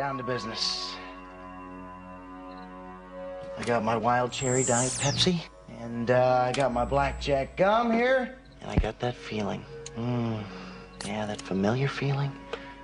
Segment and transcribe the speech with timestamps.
[0.00, 0.96] Down to business.
[3.58, 5.42] I got my wild cherry diet Pepsi,
[5.78, 9.62] and uh, I got my blackjack gum here, and I got that feeling.
[9.98, 10.42] Mm,
[11.04, 12.32] yeah, that familiar feeling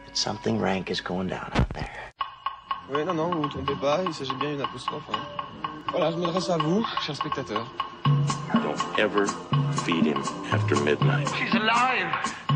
[0.05, 1.91] that something rank is going down out there.
[2.91, 5.09] Oui, non, non, vous ne trompez pas, il s'agit bien d'une apostrophe.
[5.11, 5.83] Hein.
[5.93, 7.67] Voilà, je m'adresse à vous, chers spectateurs.
[8.53, 9.27] Don't ever
[9.87, 10.23] feed him
[10.53, 11.27] after midnight.
[11.35, 12.13] She's alive!
[12.51, 12.56] Alive!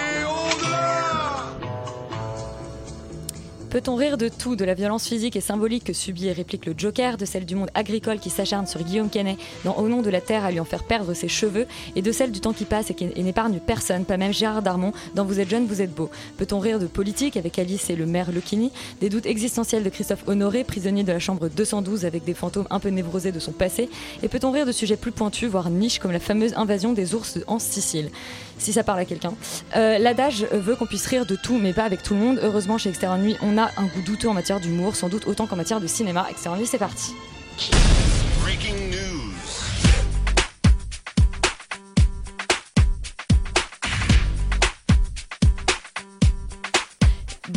[3.71, 6.73] Peut-on rire de tout, de la violence physique et symbolique que subit et réplique le
[6.75, 10.09] Joker, de celle du monde agricole qui s'acharne sur Guillaume Canet dans Au nom de
[10.09, 12.65] la terre à lui en faire perdre ses cheveux, et de celle du temps qui
[12.65, 15.95] passe et qui n'épargne personne, pas même Gérard Darmon dans Vous êtes jeune, vous êtes
[15.95, 16.09] beau.
[16.35, 20.27] Peut-on rire de politique avec Alice et le maire Lucchini, des doutes existentiels de Christophe
[20.27, 23.89] Honoré, prisonnier de la chambre 212 avec des fantômes un peu névrosés de son passé,
[24.21, 27.39] et peut-on rire de sujets plus pointus, voire niches comme la fameuse invasion des ours
[27.47, 28.09] en Sicile?
[28.61, 29.33] Si ça parle à quelqu'un.
[29.75, 32.39] Euh, L'adage veut qu'on puisse rire de tout, mais pas avec tout le monde.
[32.41, 35.47] Heureusement, chez Extérieur Nuit, on a un goût douteux en matière d'humour, sans doute autant
[35.47, 36.27] qu'en matière de cinéma.
[36.29, 37.13] Extérieur Nuit, c'est parti.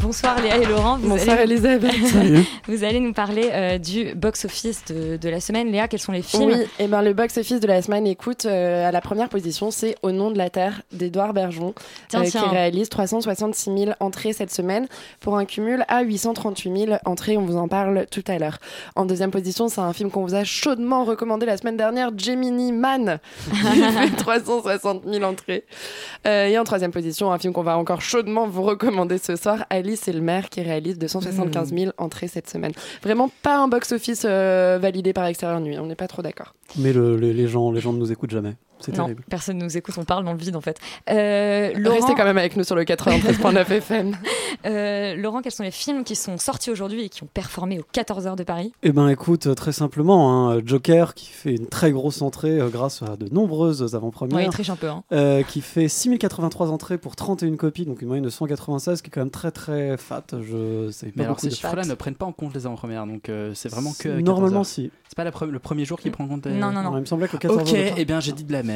[0.00, 0.98] Bonsoir Léa et Laurent.
[0.98, 1.94] Vous Bonsoir allez, Elisabeth.
[2.68, 5.70] vous allez nous parler euh, du box-office de, de la semaine.
[5.70, 8.88] Léa, quels sont les films Oui, et ben le box-office de la semaine, écoute, euh,
[8.88, 11.74] à la première position, c'est Au nom de la Terre d'Edouard Bergeon,
[12.08, 14.86] Tiens, euh, qui réalise 366 000 entrées cette semaine
[15.20, 17.36] pour un cumul à 838 000 entrées.
[17.36, 18.58] On vous en parle tout à l'heure.
[18.96, 22.72] En deuxième position, c'est un film qu'on vous a chaudement recommandé la semaine dernière, Gemini
[22.72, 23.18] Man,
[23.50, 25.64] qui fait 360 000 entrées.
[26.26, 29.64] Euh, et en troisième position, un film qu'on va encore chaudement vous recommander ce soir,
[29.84, 32.72] Et le maire, qui réalise 275 000 entrées cette semaine.
[33.02, 36.54] Vraiment pas un box-office euh, validé par Extérieur Nuit, on n'est pas trop d'accord.
[36.78, 38.54] Mais le- les, les gens, les gens ne nous écoutent jamais.
[38.84, 39.24] C'est Non, terrible.
[39.28, 40.78] personne nous écoute, on parle dans le vide en fait.
[41.10, 44.16] Euh, Laurent, Restez quand même avec nous sur le 93.9 FM.
[44.66, 47.84] euh, Laurent, quels sont les films qui sont sortis aujourd'hui et qui ont performé aux
[47.92, 48.72] 14 heures de Paris?
[48.82, 52.68] Eh ben écoute, euh, très simplement, hein, Joker qui fait une très grosse entrée euh,
[52.68, 54.50] grâce à de nombreuses Ouais, il avant-premières.
[54.50, 54.88] triche un peu.
[54.88, 55.02] Hein.
[55.12, 59.10] euh, qui fait 6083 entrées pour 31 copies, donc une moyenne de 196, qui est
[59.10, 60.22] quand même très très fat.
[60.32, 63.52] Je sais Mais alors ces chiffres-là ne prennent pas en compte les avant-premières, donc euh,
[63.54, 64.08] c'est vraiment que.
[64.08, 64.66] à 14 Normalement, heures.
[64.66, 64.90] si.
[65.08, 66.46] C'est pas la pre- le premier jour qui prend en compte.
[66.46, 66.98] les- Non, non, Alors, non.
[66.98, 68.73] il me semblait que 14 Ok, heures de eh bien j'ai dit de la merde.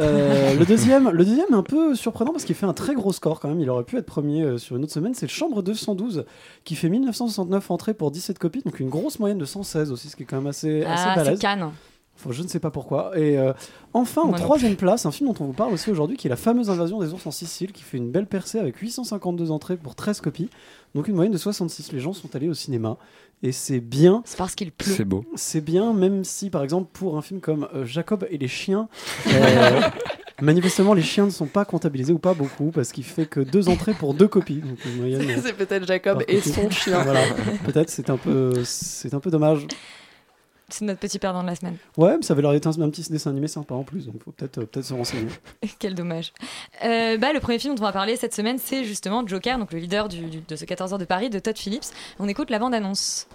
[0.00, 3.12] Euh, le deuxième, le deuxième est un peu surprenant parce qu'il fait un très gros
[3.12, 3.60] score quand même.
[3.60, 5.14] Il aurait pu être premier euh, sur une autre semaine.
[5.14, 6.24] C'est le Chambre 212
[6.64, 10.16] qui fait 1969 entrées pour 17 copies, donc une grosse moyenne de 116 aussi, ce
[10.16, 11.38] qui est quand même assez, assez Ah, c'est balèze.
[11.38, 11.70] Cannes.
[12.18, 13.16] Enfin, je ne sais pas pourquoi.
[13.16, 13.52] Et euh,
[13.92, 16.36] enfin, en troisième place, un film dont on vous parle aussi aujourd'hui, qui est La
[16.36, 19.94] fameuse invasion des ours en Sicile, qui fait une belle percée avec 852 entrées pour
[19.94, 20.50] 13 copies,
[20.94, 21.92] donc une moyenne de 66.
[21.92, 22.96] Les gens sont allés au cinéma.
[23.42, 24.92] Et c'est bien, C'est parce qu'il pleut.
[24.92, 25.24] C'est beau.
[25.36, 28.88] c'est bien, même si par exemple pour un film comme euh, Jacob et les chiens,
[29.28, 29.80] euh,
[30.42, 33.68] manifestement les chiens ne sont pas comptabilisés ou pas beaucoup parce qu'il fait que deux
[33.68, 34.56] entrées pour deux copies.
[34.56, 35.22] Donc une moyenne.
[35.30, 36.48] euh, C'est peut-être Jacob par et copie.
[36.50, 37.00] son chien.
[37.04, 37.20] Voilà,
[37.64, 39.68] peut-être c'est un peu, c'est un peu dommage.
[40.70, 41.76] C'est notre petit perdant de la semaine.
[41.96, 44.22] Ouais, mais ça avait l'air d'être un, un petit dessin animé sympa en plus, donc
[44.22, 45.28] faut peut-être, euh, peut-être se renseigner.
[45.78, 46.32] Quel dommage.
[46.84, 49.72] Euh, bah, le premier film dont on va parler cette semaine, c'est justement Joker, donc
[49.72, 51.86] le leader du- du- de ce 14 heures de Paris de Todd Phillips.
[52.18, 53.26] On écoute la bande-annonce.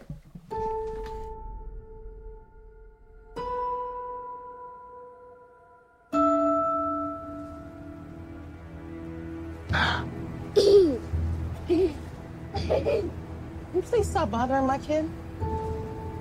[13.90, 15.06] Please stop bothering my kid?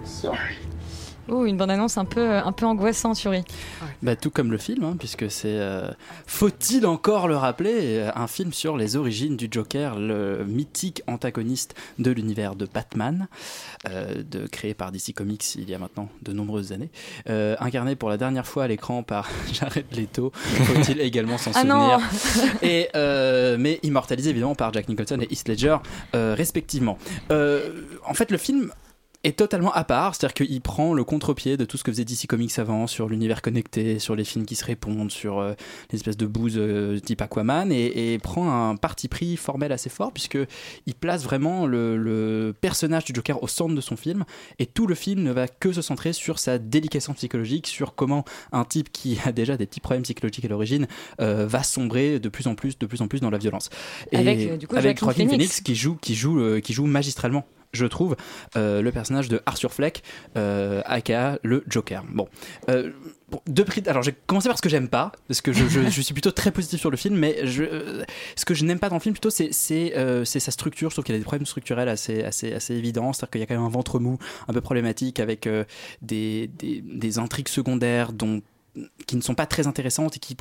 [0.04, 0.56] Sorry.
[1.28, 3.44] Oh, une bande-annonce un peu, un peu angoissante, Yuri.
[4.02, 5.88] Bah, tout comme le film, hein, puisque c'est, euh,
[6.26, 11.74] faut-il encore le rappeler, euh, un film sur les origines du Joker, le mythique antagoniste
[11.98, 13.28] de l'univers de Batman,
[13.88, 16.90] euh, de, créé par DC Comics il y a maintenant de nombreuses années,
[17.28, 21.60] euh, incarné pour la dernière fois à l'écran par Jared Leto, faut-il également s'en Ah
[21.60, 21.98] souvenir, non
[22.62, 25.76] et, euh, mais immortalisé évidemment par Jack Nicholson et Heath Ledger
[26.14, 26.98] euh, respectivement.
[27.30, 27.70] Euh,
[28.06, 28.72] en fait, le film
[29.24, 32.26] est totalement à part, c'est-à-dire qu'il prend le contre-pied de tout ce que faisait DC
[32.26, 35.54] Comics avant sur l'univers connecté, sur les films qui se répondent, sur euh,
[35.90, 39.90] les espèces de bouse euh, type Aquaman, et, et prend un parti pris formel assez
[39.90, 40.38] fort puisque
[40.86, 44.24] il place vraiment le, le personnage du Joker au centre de son film,
[44.58, 48.24] et tout le film ne va que se centrer sur sa délication psychologique, sur comment
[48.50, 50.88] un type qui a déjà des petits problèmes psychologiques à l'origine
[51.20, 53.70] euh, va sombrer de plus en plus, de plus en plus dans la violence.
[54.10, 55.32] Et Avec, du coup, avec Joaquin Phoenix.
[55.32, 58.16] Phoenix qui joue, qui joue, qui joue magistralement je trouve,
[58.56, 60.02] euh, le personnage de Arthur Fleck,
[60.36, 62.04] euh, aka le Joker.
[62.10, 62.28] Bon,
[62.68, 62.90] euh,
[63.46, 63.82] deux prix.
[63.86, 66.32] Alors, j'ai commencé par ce que j'aime pas, parce que je, je- je suis plutôt
[66.32, 68.04] très positif sur le film, mais je, euh,
[68.36, 69.50] ce que je n'aime pas dans le film, plutôt, c'est
[69.96, 70.90] euh, sa structure.
[70.90, 73.12] Je trouve qu'il y a des problèmes structurels assez, assez, assez évidents.
[73.12, 75.64] C'est-à-dire qu'il y a quand même un ventre mou un peu problématique avec euh,
[76.02, 78.42] des, des, des intrigues secondaires dont
[79.06, 80.36] qui ne sont pas très intéressantes et qui,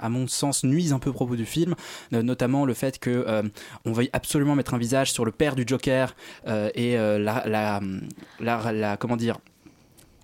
[0.00, 1.74] à mon sens, nuisent un peu au propos du film,
[2.14, 3.42] Euh, notamment le fait que euh,
[3.84, 6.14] on veuille absolument mettre un visage sur le père du Joker
[6.46, 7.80] euh, et la,
[8.40, 9.38] la- comment dire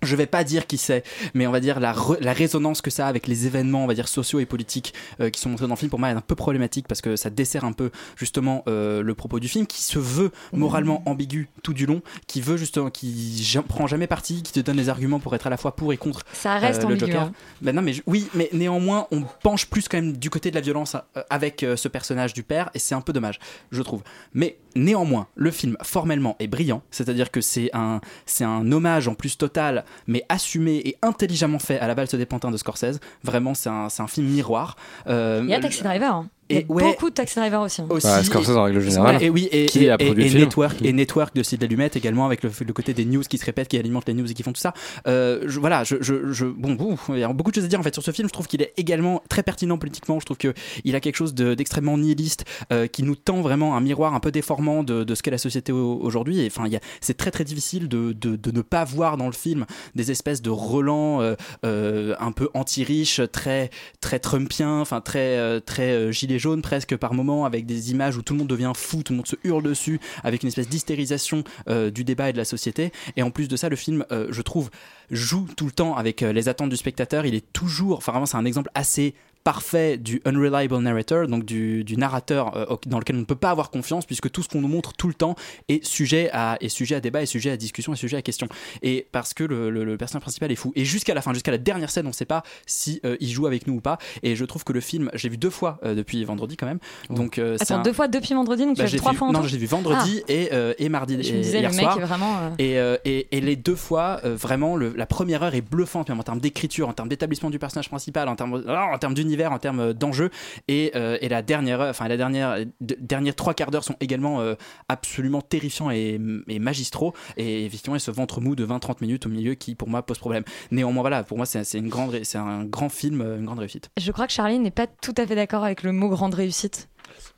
[0.05, 1.03] je vais pas dire qui c'est,
[1.33, 3.87] mais on va dire la, re- la résonance que ça a avec les événements, on
[3.87, 6.13] va dire sociaux et politiques euh, qui sont montrés dans le film, pour moi, est
[6.13, 9.65] un peu problématique parce que ça dessert un peu justement euh, le propos du film,
[9.67, 14.43] qui se veut moralement ambigu tout du long, qui veut justement, qui prend jamais parti,
[14.43, 16.79] qui te donne les arguments pour être à la fois pour et contre Ça reste
[16.83, 17.21] euh, le ambigu, Joker.
[17.23, 17.31] hein.
[17.61, 20.61] Ben non, mais oui, mais néanmoins, on penche plus quand même du côté de la
[20.61, 20.95] violence
[21.29, 23.39] avec ce personnage du père, et c'est un peu dommage,
[23.71, 24.01] je trouve.
[24.33, 29.15] Mais néanmoins, le film formellement est brillant, c'est-à-dire que c'est un, c'est un hommage en
[29.15, 32.99] plus total, mais assumé et intelligemment fait à la valse des pantins de Scorsese.
[33.23, 34.75] Vraiment, c'est un, un film miroir.
[35.07, 36.25] Euh, Il y a Taxi Driver.
[36.49, 36.83] Il y a et ouais.
[36.83, 37.81] beaucoup de Taxi Driver aussi.
[37.81, 37.87] hein.
[37.89, 38.05] aussi.
[38.05, 40.29] Bah, Scorsese, en règle générale, Et oui, et, qui et- a et- produit le et
[40.29, 40.43] film.
[40.43, 43.45] Network, et Network de Sidney Lumet également, avec le, le côté des news qui se
[43.45, 44.73] répètent, qui alimentent les news et qui font tout ça.
[45.07, 47.67] Euh, je, voilà, je, je, je- bon, ouf, il y a beaucoup de choses à
[47.67, 48.27] dire en fait sur ce film.
[48.27, 50.19] Je trouve qu'il est également très pertinent politiquement.
[50.19, 53.81] Je trouve qu'il a quelque chose de- d'extrêmement nihiliste, euh, qui nous tend vraiment un
[53.81, 56.41] miroir un peu déformant de, de ce qu'est la société au- aujourd'hui.
[56.41, 56.69] Et enfin,
[57.01, 59.65] c'est très très difficile de, de, de ne pas voir dans le film
[59.95, 61.33] des espèces de relents euh,
[61.65, 67.13] euh, un peu anti-riches, très très Trumpien, enfin très très euh, gilet jaune presque par
[67.13, 69.63] moment, avec des images où tout le monde devient fou, tout le monde se hurle
[69.63, 72.91] dessus, avec une espèce d'hystérisation euh, du débat et de la société.
[73.15, 74.69] Et en plus de ça, le film, euh, je trouve,
[75.11, 77.25] joue tout le temps avec euh, les attentes du spectateur.
[77.25, 79.13] Il est toujours, enfin vraiment, c'est un exemple assez
[79.45, 83.51] parfait du unreliable narrator, donc du, du narrateur euh, dans lequel on ne peut pas
[83.51, 85.35] avoir confiance puisque tout ce qu'on nous montre tout le temps
[85.69, 88.47] est sujet à, est sujet à débat, est sujet à discussion, est sujet à question.
[88.81, 90.73] Et parce que le, le- le personnage principal est fou.
[90.75, 93.29] Et jusqu'à la fin, jusqu'à la dernière scène, on ne sait pas si euh, il
[93.29, 93.99] joue avec nous ou pas.
[94.23, 96.79] Et je trouve que le film, j'ai vu deux fois euh, depuis vendredi quand même.
[97.11, 99.27] Donc c'est Attends, un- deux fois depuis vendredi, donc tu bah, j'ai vu trois fois
[99.27, 101.75] en Non, j'ai vu vendredi et, euh, et mardi Je et me disais, hier le
[101.75, 101.99] mec soir.
[101.99, 102.51] est vraiment.
[102.57, 106.23] Et, et, et les deux fois, vraiment, le- la première heure est bluffante, même en
[106.23, 109.59] termes d'écriture, en termes d'établissement du personnage principal, en termes, ah, en termes d'univers, en
[109.59, 110.29] termes d'enjeux.
[110.67, 112.97] Et, euh, et la dernière, enfin la dernière, de-
[113.31, 114.55] trois quarts d'heure sont également euh,
[114.89, 116.19] absolument terrifiants et,
[116.59, 117.13] magistraux.
[117.37, 120.17] Et effectivement, il ce ventre mou de 20-30 minutes au milieu qui, pour moi, pose
[120.19, 120.43] problème.
[120.71, 123.89] Néanmoins, voilà, pour moi, c'est une grande, c'est un grand film, euh, une grande réussite.
[123.97, 126.87] Je crois que Charlie n'est pas tout à fait d'accord avec le mot grande réussite.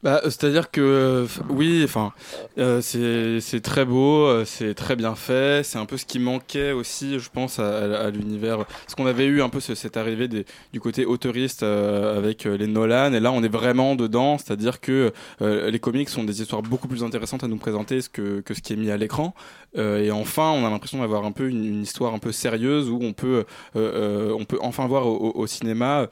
[0.03, 2.13] Bah, euh, C'est-à-dire que, euh, oui, enfin,
[2.59, 7.19] euh, c'est très beau, c'est très bien fait, c'est un peu ce qui manquait aussi,
[7.19, 8.65] je pense, à, l'univers.
[8.65, 13.13] Parce qu'on avait eu un peu ce- cette arrivée du côté autoriste avec les Nolan,
[13.13, 17.03] et là on est vraiment dedans, c'est-à-dire que les comics sont des histoires beaucoup plus
[17.03, 19.33] intéressantes à nous présenter que, ce qui est mis à l'écran.
[19.75, 23.13] Et enfin, on a l'impression d'avoir un peu une, histoire un peu sérieuse où on
[23.13, 23.45] peut,
[23.75, 26.07] on peut enfin voir au, cinéma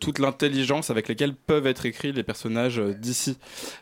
[0.00, 3.38] toute l'intelligence avec laquelle peuvent être écrits les personnages d'ici.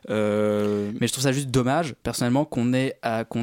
[0.09, 2.97] Euh, Mais je trouve ça juste dommage, personnellement, qu'on ait,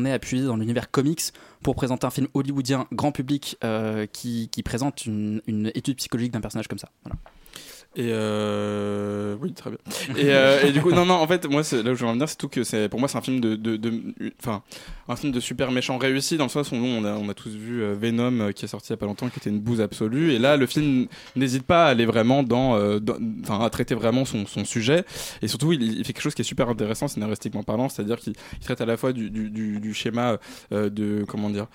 [0.06, 1.22] ait appuyé dans l'univers comics
[1.64, 6.32] pour présenter un film hollywoodien grand public euh, qui, qui présente une, une étude psychologique
[6.32, 6.90] d'un personnage comme ça.
[7.04, 7.18] Voilà.
[7.96, 9.36] Et euh...
[9.42, 9.80] oui, très bien.
[10.16, 12.14] Et, euh, et du coup, non, non, en fait, moi, là où je veux en
[12.14, 13.92] venir, c'est tout que c'est, pour moi, c'est un film de, de,
[14.40, 14.62] enfin,
[15.08, 17.50] un film de super méchant réussi dans le sens où on a, on a tous
[17.50, 19.82] vu euh, Venom qui est sorti il y a pas longtemps, qui était une bouse
[19.82, 20.34] absolue.
[20.34, 22.76] Et là, le film n'hésite pas à aller vraiment dans,
[23.44, 25.04] enfin, à traiter vraiment son, son sujet.
[25.42, 28.60] Et surtout, il, fait quelque chose qui est super intéressant scénaristiquement parlant, c'est-à-dire qu'il il
[28.60, 30.38] traite à la fois du, du, schéma
[30.72, 31.68] de, comment dire,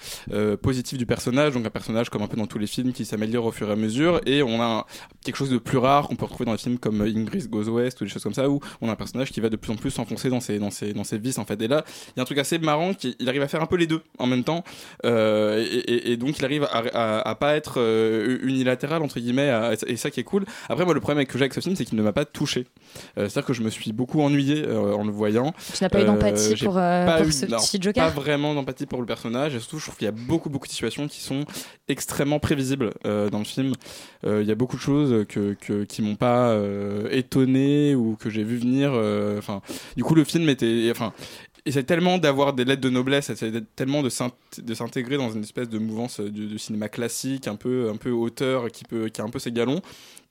[0.63, 3.47] positif du personnage, donc un personnage comme un peu dans tous les films qui s'améliore
[3.47, 4.87] au fur et à mesure, et on a
[5.25, 8.01] quelque chose de plus rare qu'on peut retrouver dans les films comme Ingrid Goes West
[8.01, 9.77] ou des choses comme ça où on a un personnage qui va de plus en
[9.77, 11.61] plus s'enfoncer dans ses dans ses dans ses vices en fait.
[11.63, 13.67] Et là il y a un truc assez marrant qui il arrive à faire un
[13.67, 14.65] peu les deux en même temps
[15.05, 19.19] euh, et, et- et donc il arrive à, à, à pas être euh, unilatéral entre
[19.21, 20.45] guillemets à- et ça qui est cool.
[20.69, 22.67] Après moi le problème que j'ai avec ce film c'est qu'il ne m'a pas touché.
[23.19, 25.53] Euh, c'est à dire que je me suis beaucoup ennuyé en le voyant.
[25.75, 26.75] Tu n'as pas eu d'empathie pour,
[27.07, 29.55] pas pour eu- ce petit Joker pas vraiment d'empathie pour le personnage.
[29.55, 31.45] Et surtout je trouve qu'il y a beaucoup beaucoup de situations qui sont
[31.89, 33.73] extrêmement prévisibles dans le film.
[34.25, 38.31] Il y a beaucoup de choses que, que qui m'ont pas euh, étonné ou que
[38.31, 39.61] j'ai vu venir euh, enfin
[39.97, 41.13] du coup le film était enfin
[41.65, 45.43] essaie tellement d'avoir des lettres de noblesse, essaie tellement de s'int- de s'intégrer dans une
[45.45, 49.21] espèce de mouvance de, de cinéma classique, un peu, un peu auteur, qui, peut, qui
[49.21, 49.81] a un peu ses galons,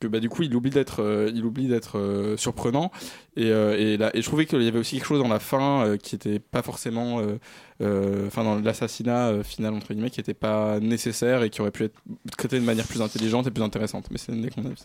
[0.01, 2.91] que bah, du coup il oublie d'être, euh, il oublie d'être euh, surprenant.
[3.37, 5.39] Et, euh, et, là, et je trouvais qu'il y avait aussi quelque chose dans la
[5.39, 7.37] fin euh, qui était pas forcément euh,
[7.81, 11.71] euh, enfin dans l'assassinat euh, final entre guillemets qui était pas nécessaire et qui aurait
[11.71, 11.95] pu être
[12.37, 14.07] traité de manière plus intelligente et plus intéressante.
[14.11, 14.83] Mais c'est n'est qu'on avis.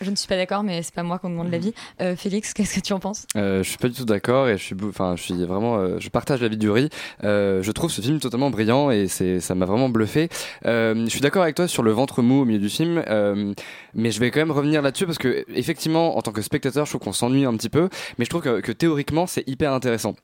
[0.00, 1.74] Je ne suis pas d'accord, mais c'est pas moi qu'on demande l'avis.
[2.00, 3.24] Euh, Félix, qu'est-ce que tu en penses?
[3.36, 5.98] Euh, je suis pas du tout d'accord et je suis, enfin, je suis vraiment, euh,
[6.00, 6.88] je partage l'avis du riz.
[7.22, 10.28] Euh, je trouve ce film totalement brillant et c'est, ça m'a vraiment bluffé.
[10.64, 13.54] Euh, je suis d'accord avec toi sur le ventre mou au milieu du film, euh,
[13.94, 16.92] mais je vais quand même revenir là-dessus parce que effectivement, en tant que spectateur, je
[16.92, 17.88] trouve qu'on s'ennuie un petit peu,
[18.18, 20.14] mais je trouve que, que théoriquement, c'est hyper intéressant.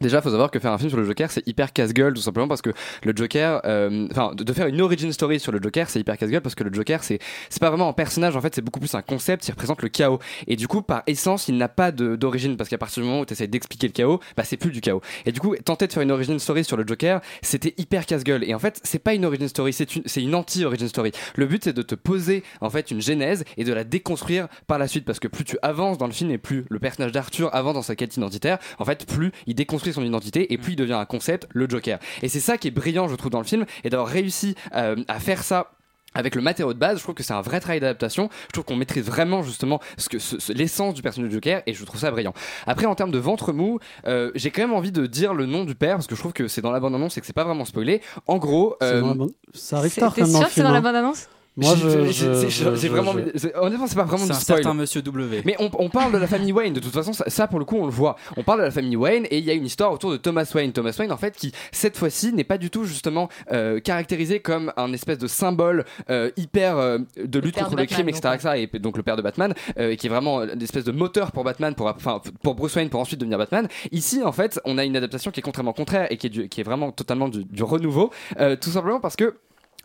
[0.00, 2.48] Déjà, faut savoir que faire un film sur le Joker, c'est hyper casse-gueule, tout simplement
[2.48, 2.70] parce que
[3.04, 6.40] le Joker, euh, enfin, de, faire une origin story sur le Joker, c'est hyper casse-gueule
[6.40, 7.18] parce que le Joker, c'est,
[7.50, 9.90] c'est pas vraiment un personnage, en fait, c'est beaucoup plus un concept, il représente le
[9.90, 10.18] chaos.
[10.46, 13.26] Et du coup, par essence, il n'a pas d'origine parce qu'à partir du moment où
[13.26, 15.02] tu d'expliquer le chaos, bah, c'est plus du chaos.
[15.26, 18.44] Et du coup, tenter de faire une origin story sur le Joker, c'était hyper casse-gueule.
[18.44, 21.12] Et en fait, c'est pas une origin story, c'est une, c'est une anti-origin story.
[21.36, 24.78] Le but, c'est de te poser, en fait, une genèse et de la déconstruire par
[24.78, 27.54] la suite parce que plus tu avances dans le film et plus le personnage d'Arthur
[27.54, 30.76] avance dans sa quête identitaire, en fait, plus il déconstruit son identité et plus il
[30.76, 31.98] devient un concept, le Joker.
[32.22, 34.94] Et c'est ça qui est brillant, je trouve, dans le film et d'avoir réussi euh,
[35.08, 35.72] à faire ça
[36.14, 38.28] avec le matériau de base, je trouve que c'est un vrai travail d'adaptation.
[38.48, 41.62] Je trouve qu'on maîtrise vraiment justement ce que ce- ce- l'essence du personnage de Joker
[41.64, 42.34] et je trouve ça brillant.
[42.66, 45.64] Après, en termes de ventre mou, euh, j'ai quand même envie de dire le nom
[45.64, 47.32] du père parce que je trouve que c'est dans la bande annonce et que c'est
[47.32, 48.02] pas vraiment spoilé.
[48.26, 50.78] En gros, C'est euh, la bande- Ça arrive tard T'es sûr que c'est dans la
[50.78, 50.82] hein.
[50.82, 51.28] bande-annonce?
[51.54, 53.10] Moi, je- j'ai- je- j'ai- je- j'ai je- vraiment.
[53.56, 54.62] Honnêtement, c'est pas vraiment C'est du un spoil.
[54.62, 55.42] certain Monsieur W.
[55.44, 57.66] Mais on, on parle de la famille Wayne, de toute façon, ça, ça, pour le
[57.66, 58.16] coup on le voit.
[58.38, 60.50] On parle de la famille Wayne et il y a une histoire autour de Thomas
[60.54, 60.72] Wayne.
[60.72, 64.72] Thomas Wayne en fait qui cette fois-ci n'est pas du tout justement euh, caractérisé comme
[64.78, 68.30] un espèce de symbole euh, hyper euh, de lutte contre de le crime, etc.
[68.34, 68.66] etc.
[68.72, 71.32] et donc le père de Batman euh, et qui est vraiment une espèce de moteur
[71.32, 73.68] pour Batman, pour, enfin, pour Bruce Wayne pour ensuite devenir Batman.
[73.90, 76.48] Ici en fait on a une adaptation qui est contrairement contraire et qui est, du-
[76.48, 79.34] qui est vraiment totalement du, du renouveau, euh, tout simplement parce que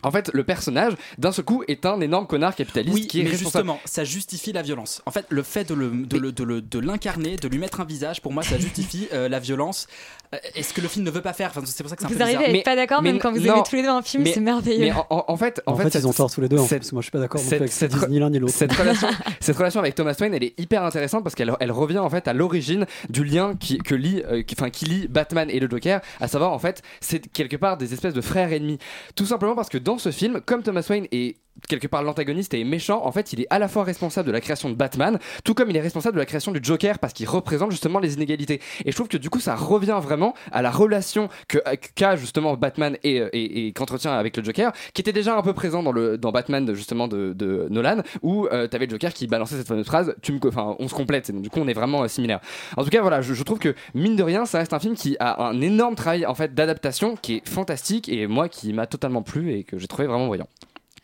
[0.03, 3.23] en fait, le personnage, d'un seul coup, est un énorme connard capitaliste Oui, qui est
[3.23, 3.65] mais responsable.
[3.67, 5.01] justement, ça justifie la violence.
[5.05, 7.81] En fait, le fait de le- de le- de le- de l'incarner, de, lui mettre
[7.81, 9.87] un visage, pour moi, ça justifie euh, la violence.
[10.33, 11.49] Euh, Est-ce que le film ne veut pas faire?
[11.49, 13.17] Enfin, C'est pour ça que c'est un Vous peu arrivez à être pas d'accord, même
[13.19, 14.79] quand vous non, aimez tous les deux un film, c'est merveilleux.
[14.79, 16.89] Mais en, fait, en, En fait, ils ont tort tous les deux, hein, cette- parce
[16.89, 18.53] que moi je suis pas d'accord avec ce cette ni l'un ni l'autre.
[18.53, 19.07] Cette relation,
[19.39, 22.27] cette relation avec Thomas Wayne, elle est hyper intéressante parce qu'elle elle revient en fait
[22.27, 26.27] à l'origine du lien qui, que lie, euh, qui lie Batman et le Joker, à
[26.27, 28.79] savoir en fait, c'est quelque part des espèces de frères ennemis.
[29.15, 32.61] Tout simplement parce que dans ce film, comme Thomas Wayne est quelque part l'antagoniste et
[32.61, 35.19] est méchant, en fait, il est à la fois responsable de la création de Batman,
[35.43, 38.13] tout comme il est responsable de la création du Joker parce qu'il représente justement les
[38.13, 38.61] inégalités.
[38.85, 41.59] Et je trouve que du coup, ça revient vraiment à la relation que
[41.95, 45.53] qu'a justement Batman et, et, et qu'entretient avec le Joker, qui était déjà un peu
[45.53, 49.61] présent dans le dans Batman justement de, Nolan, où euh, t'avais le Joker qui balançait
[49.61, 50.39] cette phrase, tu me,
[50.79, 51.31] on se complète.
[51.31, 52.39] Donc, du coup, on est vraiment euh, similaires.
[52.75, 55.15] En tout cas, voilà, je, trouve que mine de rien, ça reste un film qui
[55.19, 59.21] a un énorme travail en fait d'adaptation, qui est fantastique et moi qui m'a totalement
[59.21, 60.47] plu et que j'ai trouvé vraiment brillant.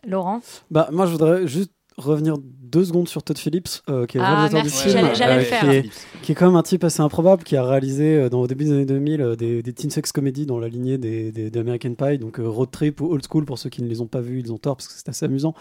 [0.08, 0.42] Laurent
[0.72, 4.26] Bah, moi, je voudrais juste revenir deux secondes sur Todd Phillips, euh, qui est le
[4.26, 5.62] Ah, réalisateur merci, du film, j'allais le faire.
[5.62, 5.90] qui, est,
[6.24, 8.64] qui est quand même un type assez improbable, qui a réalisé euh, dans, au début
[8.64, 11.60] des années 2000 euh, des, des teen sex comedies dans la lignée des, des, des
[11.60, 14.08] American Pie, donc euh, Road Trip ou Old School, pour ceux qui ne les ont
[14.08, 15.54] pas vus, ils ont tort, parce que c'est assez amusant.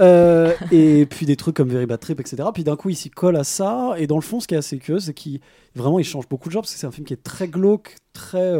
[0.00, 2.42] Euh, et puis des trucs comme Very Bad Trip, etc.
[2.52, 4.58] Puis d'un coup, il s'y colle à ça, et dans le fond, ce qui est
[4.58, 5.38] assez curieux, c'est qu'il
[5.76, 7.94] vraiment, il change beaucoup de genre, parce que c'est un film qui est très glauque,
[8.12, 8.52] très...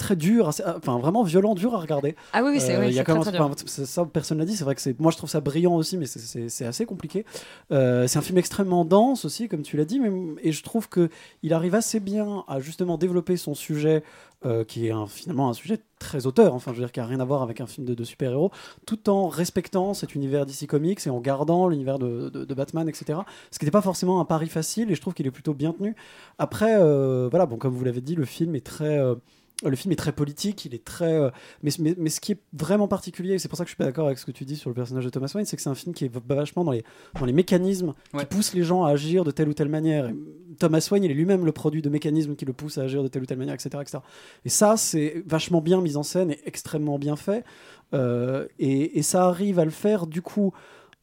[0.00, 2.16] euh, très dur, assez- enfin vraiment violent, dur à regarder.
[2.32, 4.56] Ah oui, oui, c'est- Euh, oui, quand très, très enfin, ça, personne l'a dit.
[4.56, 7.24] C'est vrai que c'est, moi je trouve ça brillant aussi, mais c'est- assez compliqué.
[7.72, 10.10] Euh, c'est un film extrêmement dense aussi, comme tu l'as dit, mais,
[10.42, 11.08] et je trouve que
[11.42, 14.02] il arrive assez bien à justement développer son sujet,
[14.46, 17.04] euh, qui est un- finalement un sujet très auteur, enfin je veux dire qui a
[17.04, 18.50] rien à voir avec un film de, de super-héros,
[18.86, 22.88] tout en respectant cet univers DC Comics et en gardant l'univers de, de- de Batman,
[22.88, 23.18] etc.
[23.50, 25.72] Ce qui n'était pas forcément un pari facile, et je trouve qu'il est plutôt bien
[25.72, 25.94] tenu.
[26.38, 29.14] Après, euh, voilà, bon, comme vous l'avez dit, le film est très euh,
[29.62, 31.12] le film est très politique, il est très.
[31.12, 31.30] euh,
[31.62, 33.76] mais, mais, mais ce qui est vraiment particulier, et c'est pour ça que je suis
[33.76, 35.62] pas d'accord avec ce que tu dis sur le personnage de Thomas Wayne, c'est que
[35.62, 36.84] c'est un film qui est vachement dans les,
[37.18, 40.08] dans les mécanismes qui poussent les gens à agir de telle ou telle manière.
[40.08, 40.14] Et
[40.58, 43.08] Thomas Wayne, il est lui-même le produit de mécanismes qui le poussent à agir de
[43.08, 43.68] telle ou telle manière, etc.
[43.80, 43.98] etc.
[44.44, 47.44] Et ça, c'est vachement bien mis en scène et extrêmement bien fait.
[47.92, 50.52] Euh, et, et ça arrive à le faire, du coup,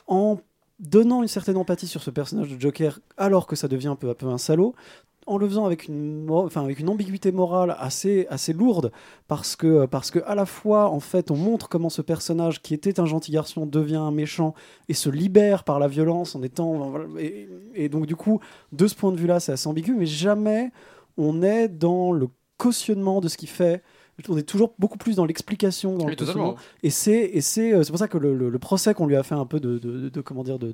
[0.07, 0.39] en
[0.79, 4.15] donnant une certaine empathie sur ce personnage de Joker, alors que ça devient peu à
[4.15, 4.75] peu un salaud,
[5.27, 8.91] en le faisant avec une, enfin, ambiguïté morale assez, assez lourde,
[9.27, 12.73] parce que, parce que à la fois, en fait, on montre comment ce personnage, qui
[12.73, 14.53] était un gentil garçon, devient un méchant
[14.89, 16.93] et se libère par la violence en étant.
[17.19, 18.39] Et, et donc, du coup,
[18.71, 20.71] de ce point de vue-là, c'est assez ambigu, mais jamais
[21.17, 23.83] on est dans le cautionnement de ce qu'il fait.
[24.29, 26.55] On est toujours beaucoup plus dans l'explication, dans Oui, le totalement.
[26.81, 29.15] Et c'est et c'est euh, c'est pour ça que le, le- le procès qu'on lui
[29.15, 30.73] a fait un peu de, de, de- de- comment dire de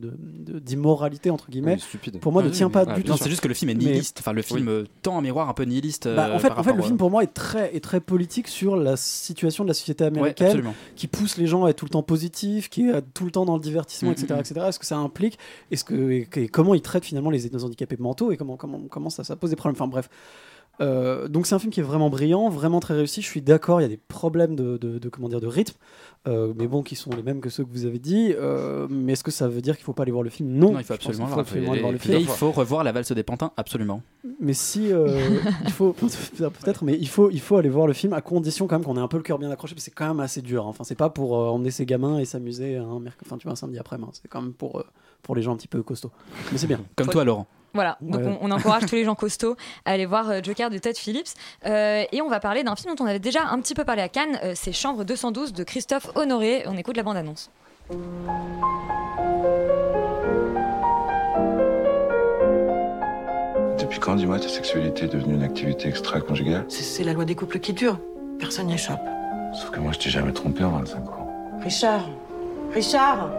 [0.59, 2.19] d'immoralité entre guillemets, Oui, stupide.
[2.19, 3.23] pour moi Ah ne oui, tient pas ah, du non, tout.
[3.23, 4.17] c'est juste que le film est Mais- nihiliste.
[4.19, 6.07] Enfin, le film euh, tend un miroir un peu nihiliste.
[6.07, 8.47] bah, euh, en fait, en fait, le film pour moi est très, est très politique
[8.47, 10.63] sur la situation de la société américaine
[10.95, 13.45] qui pousse les gens à être tout le temps positifs, qui est tout le temps
[13.45, 14.61] dans le divertissement, Mm, etc., mm, etc.
[14.69, 15.37] Est-ce que ça implique
[15.71, 18.79] Est-ce que et, et comment ils traitent finalement les, les handicapés mentaux et comment comment
[18.89, 19.75] comment ça, ça pose des problèmes.
[19.75, 20.09] Enfin bref.
[20.81, 23.21] Euh, donc c'est un film qui est vraiment brillant, vraiment très réussi.
[23.21, 25.75] Je suis d'accord, il y a des problèmes de, de- de- comment dire de rythme,
[26.27, 28.33] euh, mais bon, qui sont les mêmes que ceux que vous avez dit.
[28.35, 30.49] Euh, mais est-ce que ça veut dire qu'il faut pas aller voir le film?
[30.49, 32.17] Non, Non, il faut absolument, faut aller voir le Et film.
[32.19, 34.01] il faut revoir la valse des pantins, absolument.
[34.39, 35.93] Mais si, il faut
[36.37, 38.97] peut-être, mais il faut, il faut aller voir le film à condition quand même qu'on
[38.97, 40.65] ait un peu le cœur bien accroché, parce que c'est quand même assez dur.
[40.65, 40.69] hein.
[40.69, 43.55] Enfin, c'est pas pour emmener ses gamins et s'amuser un merc- enfin, tu vois, un
[43.55, 44.09] samedi après-midi.
[44.09, 44.19] hein.
[44.21, 44.83] C'est quand même pour
[45.21, 46.11] pour les gens un petit peu costauds.
[46.51, 46.81] Mais c'est bien.
[46.97, 47.47] Comme toi, Laurent.
[47.73, 48.37] Voilà, donc Ouais.
[48.41, 51.29] on, on encourage tous les gens costauds à aller voir euh, Joker de Todd Phillips.
[51.65, 54.01] Euh, et on va parler d'un film dont on avait déjà un petit peu parlé
[54.03, 56.63] à Cannes, euh, c'est Chambre 212 de Christophe Honoré.
[56.67, 57.49] On écoute la bande-annonce.
[63.79, 66.65] Depuis quand, dis-moi, ta sexualité est devenue une activité extra-conjugale?
[66.69, 67.99] C'est la loi des couples qui dure.
[68.39, 69.01] Personne n'y échappe.
[69.53, 71.27] Sauf que moi, je t'ai jamais trompé en 25 ans.
[71.63, 72.05] Richard
[72.73, 73.29] Richard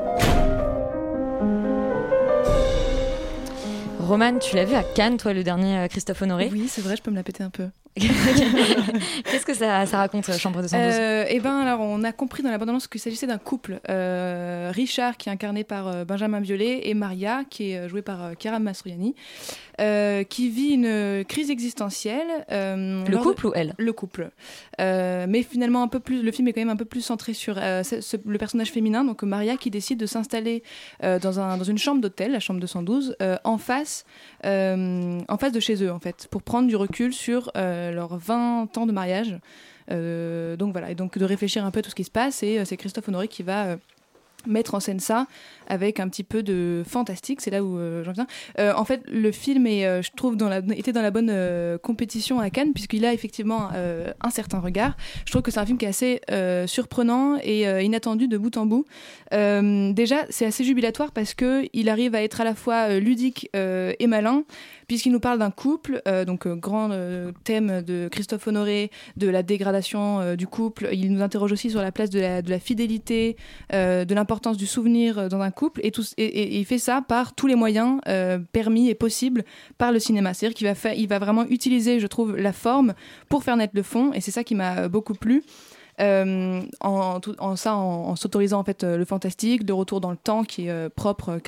[4.05, 6.51] Roman, tu l'as vu à Cannes, toi, le dernier euh, Christophe Honoré?
[6.53, 7.69] Oui, c'est vrai, je peux me la péter un peu.
[9.25, 12.43] Qu'est-ce que ça, ça raconte, euh, Chambre 212 Euh, eh ben alors on a compris
[12.43, 13.81] dans la bande-annonce qu'il s'agissait d'un couple.
[13.89, 18.59] Euh, Richard qui est incarné par Benjamin Biolay et Maria qui est jouée par Chiara
[18.59, 19.15] Mastroianni
[19.81, 22.27] euh, qui vit une crise existentielle.
[22.51, 23.75] euh, Le de- couple ou elle?
[23.79, 24.31] Le couple.
[24.79, 27.55] Mais finalement un peu plus, le film est quand même un peu plus centré sur
[27.57, 30.63] ce- le personnage féminin, donc Maria qui décide de s'installer
[31.03, 34.05] dans, un, dans une chambre d'hôtel, la chambre 212, euh, en face,
[34.45, 37.51] en face de chez eux en fait, pour prendre du recul sur
[37.93, 39.39] leurs 20 ans de mariage.
[39.91, 42.43] Euh, donc voilà, et donc de réfléchir un peu à tout ce qui se passe,
[42.43, 43.77] et euh, c'est Christophe Honoré qui va euh,
[44.47, 45.27] mettre en scène ça
[45.69, 48.27] avec un petit peu de fantastique, c'est là où euh, j'en viens.
[48.59, 50.37] Euh, en fait, le film est, euh, je trouve,
[50.77, 51.33] était dans la bonne
[51.83, 54.97] compétition à Cannes, puisqu'il a effectivement un certain regard.
[55.25, 56.21] Je trouve que c'est un film qui est assez
[56.67, 58.85] surprenant et inattendu de bout en bout.
[59.31, 64.07] Déjà, c'est assez jubilatoire parce que il arrive à être à la fois ludique et
[64.07, 64.45] malin,
[64.87, 66.91] puisqu'il nous parle d'un couple, donc grand
[67.45, 70.89] thème de Christophe Honoré, de la dégradation du couple.
[70.93, 73.37] Il nous interroge aussi sur la place de la, de la fidélité,
[73.73, 78.01] de l'importance du souvenir dans un couple, et, il fait ça par tous les moyens
[78.09, 79.45] euh, permis et possibles
[79.79, 80.35] par le cinéma.
[80.35, 82.95] C'est-à-dire qu'il va, va vraiment utiliser, je trouve, la forme
[83.29, 85.43] pour faire naître le fond, et c'est ça qui m'a beaucoup plu.
[86.01, 87.21] Euh, en,
[87.57, 90.71] ça, en, s'autorisant en fait euh, le fantastique, le retour dans le temps qui est
[90.71, 91.39] euh, propre,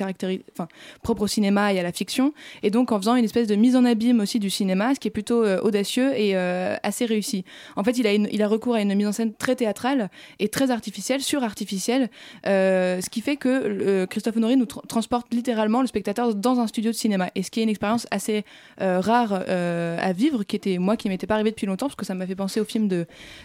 [0.53, 0.67] enfin,
[1.03, 2.33] propre au cinéma et à la fiction,
[2.63, 5.09] et donc en faisant une espèce de mise en abîme aussi du cinéma, ce qui
[5.09, 7.43] est plutôt audacieux et assez réussi.
[7.75, 10.47] En fait, il a, il a recours à une mise en scène très théâtrale et
[10.47, 12.09] très artificielle, sur-artificielle,
[12.45, 16.67] euh, ce qui fait que Christophe Honoré nous tra- transporte littéralement le spectateur dans un
[16.67, 18.45] studio de cinéma, et ce qui est une expérience assez
[18.79, 22.15] rare à vivre, qui était moi qui m'était pas arrivé depuis longtemps, parce que ça
[22.15, 22.87] m'a fait penser au film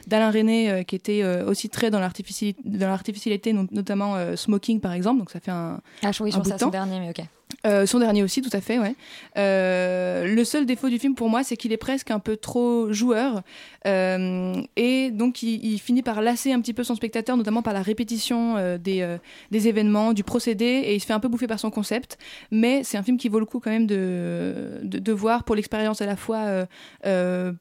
[0.06, 5.30] d'Alain René, qui était euh, aussi très dans l'artificialité, notamment euh, Smoking par exemple, donc
[5.30, 6.70] ça fait un Ah, je- oui, je un bout de son temps.
[6.70, 7.24] dernier, mais ok.
[7.66, 8.94] Euh, son dernier aussi, tout à fait, ouais.
[9.38, 12.92] Euh, le seul défaut du film pour moi, c'est qu'il est presque un peu trop
[12.92, 13.42] joueur.
[13.86, 17.72] Euh, et donc, il, il finit par lasser un petit peu son spectateur, notamment par
[17.74, 19.16] la répétition des,
[19.50, 22.18] des événements, du procédé, et il se fait un peu bouffer par son concept.
[22.50, 25.54] Mais c'est un film qui vaut le coup quand même de, de, de voir pour
[25.54, 26.66] l'expérience à la fois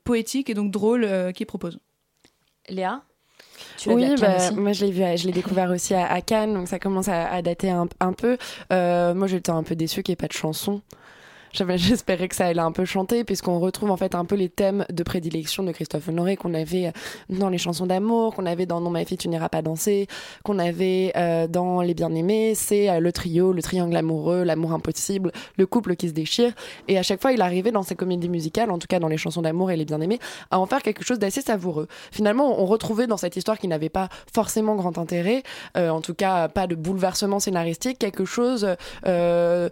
[0.03, 1.79] poétique et donc drôle qu'il propose.
[2.69, 3.03] Léa?
[3.77, 5.69] Tu l'as Oui, vu à Cannes bah, aussi moi je l'ai vu, je l'ai découvert
[5.71, 8.37] aussi à, à Cannes, donc ça commence à, à dater un, un peu.
[8.71, 10.81] Euh, moi j'étais un peu déçue qu'il n'y ait pas de chanson.
[11.75, 14.85] J'espérais que ça allait un peu chanter, puisqu'on retrouve en fait un peu les thèmes
[14.91, 16.93] de prédilection de Christophe Honoré qu'on avait
[17.29, 20.07] dans les chansons d'amour, qu'on avait dans Non ma fille tu n'iras pas danser,
[20.43, 22.55] qu'on avait euh, dans Les Bien-Aimés.
[22.55, 26.53] C'est euh, le trio, le triangle amoureux, l'amour impossible, le couple qui se déchire.
[26.87, 29.17] Et à chaque fois, il arrivait dans ses comédies musicales, en tout cas dans les
[29.17, 30.19] chansons d'amour et Les Bien-Aimés,
[30.51, 31.87] à en faire quelque chose d'assez savoureux.
[32.11, 35.43] Finalement, on retrouvait dans cette histoire qui n'avait pas forcément grand intérêt,
[35.75, 38.75] euh, en tout cas pas de bouleversement scénaristique, quelque chose.
[39.05, 39.69] euh,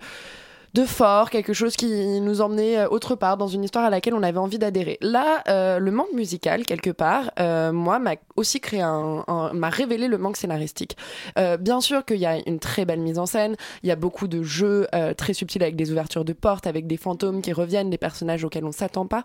[0.73, 4.13] de fort, quelque chose qui nous emmenait euh, autre part dans une histoire à laquelle
[4.13, 4.97] on avait envie d'adhérer.
[5.01, 9.69] Là, euh, le manque musical quelque part, euh, moi, m'a aussi créé un, un- m'a
[9.69, 10.95] révélé le manque scénaristique.
[11.38, 13.95] Euh, bien sûr qu'il y a une très belle mise en scène, il y a
[13.95, 17.51] beaucoup de jeux euh, très subtils avec des ouvertures de portes, avec des fantômes qui
[17.53, 19.23] reviennent, des personnages auxquels on s'attend pas.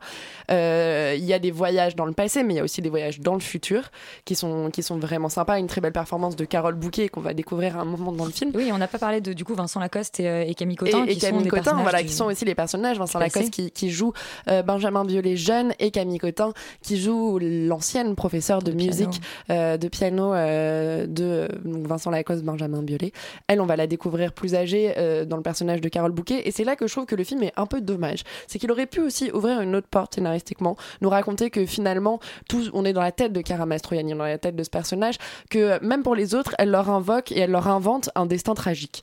[0.50, 2.90] Euh, Il y a des voyages dans le passé, mais il y a aussi des
[2.90, 3.90] voyages dans le futur
[4.24, 5.58] qui sont qui sont vraiment sympas.
[5.58, 8.30] Une très belle performance de Carole Bouquet qu'on va découvrir à un moment dans le
[8.30, 8.50] film.
[8.54, 11.12] Oui, on n'a pas parlé de du coup Vincent Lacoste et, et Camille Cotin Et,
[11.12, 12.98] et qui sont Camille Cotin, voilà, qui sont aussi les personnages.
[12.98, 13.38] Vincent passé.
[13.38, 14.12] Lacoste qui, qui joue
[14.48, 19.20] euh, Benjamin Biolay jeune et Camille Cotin qui joue l'ancienne professeure de, musique
[19.50, 23.12] euh, de piano euh, de donc Vincent Lacoste, Benjamin Biolay.
[23.48, 26.42] Elle, on va la découvrir plus âgée euh, dans le personnage de Carole Bouquet.
[26.46, 28.22] Et c'est là que je trouve que le film est un peu dommage.
[28.46, 32.70] C'est qu'il aurait pu aussi ouvrir une autre porte scénaristiquement, nous raconter que finalement, tous,
[32.72, 34.70] on est dans la tête de Cara Mastroianni, on est dans la tête de ce
[34.70, 35.16] personnage,
[35.50, 39.02] que même pour les autres, elle leur invoque et elle leur invente un destin tragique.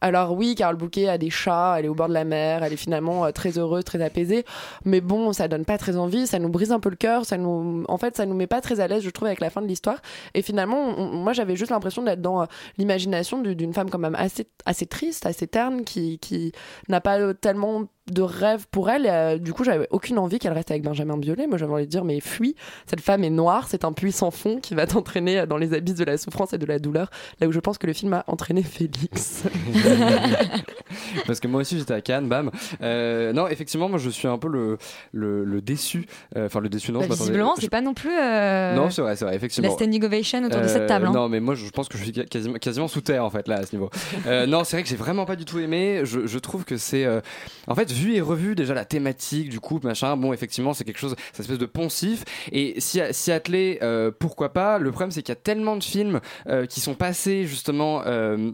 [0.00, 2.72] Alors oui, Carole Bouquet a des chats, elle est au bord de la mer, elle
[2.72, 4.44] est finalement euh, très heureuse, très apaisée,
[4.84, 7.36] mais bon, ça donne pas très envie, ça nous brise un peu le cœur, ça
[7.36, 9.60] nous, en fait, ça nous met pas très à l'aise, je trouve, avec la fin
[9.60, 9.98] de l'histoire.
[10.34, 12.46] Et finalement, moi, j'avais juste l'impression d'être dans euh,
[12.78, 16.52] l'imagination du- d'une femme quand même assez, assez triste, assez terne, qui, qui
[16.88, 19.06] n'a pas tellement de rêve pour elle.
[19.08, 21.46] Euh, du coup, j'avais aucune envie qu'elle reste avec Benjamin Biolay.
[21.46, 22.54] Moi, j'avais envie de dire, mais fuis,
[22.86, 25.74] cette femme est noire, c'est un puits sans fond qui va t'entraîner euh, dans les
[25.74, 27.10] abysses de la souffrance et de la douleur.
[27.40, 29.44] Là où je pense que le film a entraîné Félix.
[31.26, 32.50] Parce que moi aussi j'étais à Cannes, bam.
[32.82, 34.78] Euh, non, effectivement, moi je suis un peu le,
[35.12, 36.06] le, le déçu.
[36.36, 38.10] Euh, Enfin, le déçu, non, Bah, je visiblement, je- c'est pas non plus.
[38.10, 39.68] euh, Non, c'est vrai, c'est vrai, effectivement.
[39.68, 41.06] La standing ovation autour de cette table.
[41.06, 41.12] hein.
[41.12, 43.56] Non, mais moi je pense que je suis quasiment, quasiment sous terre en fait là
[43.58, 43.90] à ce niveau.
[44.26, 46.00] Euh, non, c'est vrai que j'ai vraiment pas du tout aimé.
[46.04, 47.04] Je, je trouve que c'est.
[47.04, 47.20] euh,
[47.68, 50.98] En fait, vu et revu déjà la thématique du couple, machin, bon, effectivement, c'est quelque
[50.98, 52.24] chose, cette espèce de poncif.
[52.52, 55.84] Et si, si attelé, euh, pourquoi pas Le problème, c'est qu'il y a tellement de
[55.84, 58.02] films euh, qui sont passés justement.
[58.06, 58.50] euh,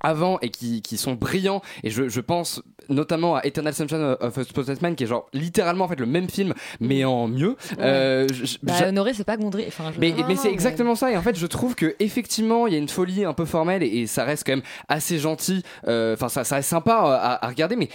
[0.00, 4.36] avant et qui, qui sont brillants et je, je pense notamment à Eternal Sunshine of
[4.36, 7.56] a Spotless Man qui est genre littéralement en fait le même film mais en mieux
[7.78, 9.64] Euh, je- je- Bah, Honoré, c'est pas Gondry.
[9.68, 12.76] Enfin, mais, mais c'est exactement ça et en fait je trouve que effectivement il y
[12.76, 16.12] a une folie un peu formelle et, et ça reste quand même assez gentil Euh,
[16.12, 17.88] enfin ça, ça reste sympa à, à regarder mais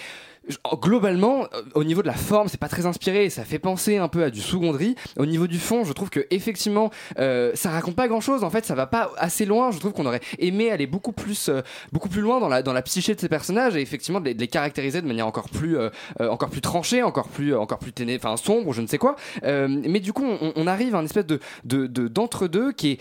[0.81, 4.07] globalement euh, au niveau de la forme c'est pas très inspiré ça fait penser un
[4.07, 7.95] peu à du sous-gondry au niveau du fond je trouve que effectivement euh, ça raconte
[7.95, 9.71] pas grand chose en fait ça va pas assez loin.
[9.71, 12.73] Je trouve qu'on aurait aimé aller beaucoup plus euh, beaucoup plus loin dans la dans
[12.73, 15.89] la psyché de ces personnages et effectivement de les, caractériser de manière encore plus euh,
[16.19, 19.15] encore plus tranchée encore plus encore plus téné enfin sombre je ne sais quoi.
[19.43, 22.99] Mais du coup on, arrive à un espèce de de de- d'entre-deux qui est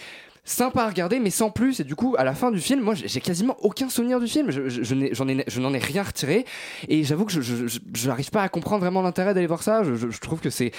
[0.49, 1.81] sympa à regarder mais sans plus.
[1.81, 4.51] Et du coup à la fin du film moi j'ai quasiment aucun souvenir du film.
[4.51, 6.45] Je, n'en ai rien retiré.
[6.89, 9.83] Et j'avoue que je, n'arrive pas à comprendre vraiment l'intérêt d'aller voir ça.
[9.85, 10.73] Je trouve que c'est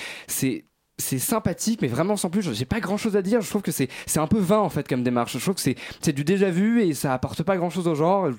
[1.00, 3.72] c'est sympathique mais vraiment sans plus j'ai pas grand chose à dire je trouve que
[3.72, 6.24] c'est c'est un peu vain en fait comme démarche je trouve que c'est c'est du
[6.24, 8.30] déjà vu et ça apporte pas grand chose au genre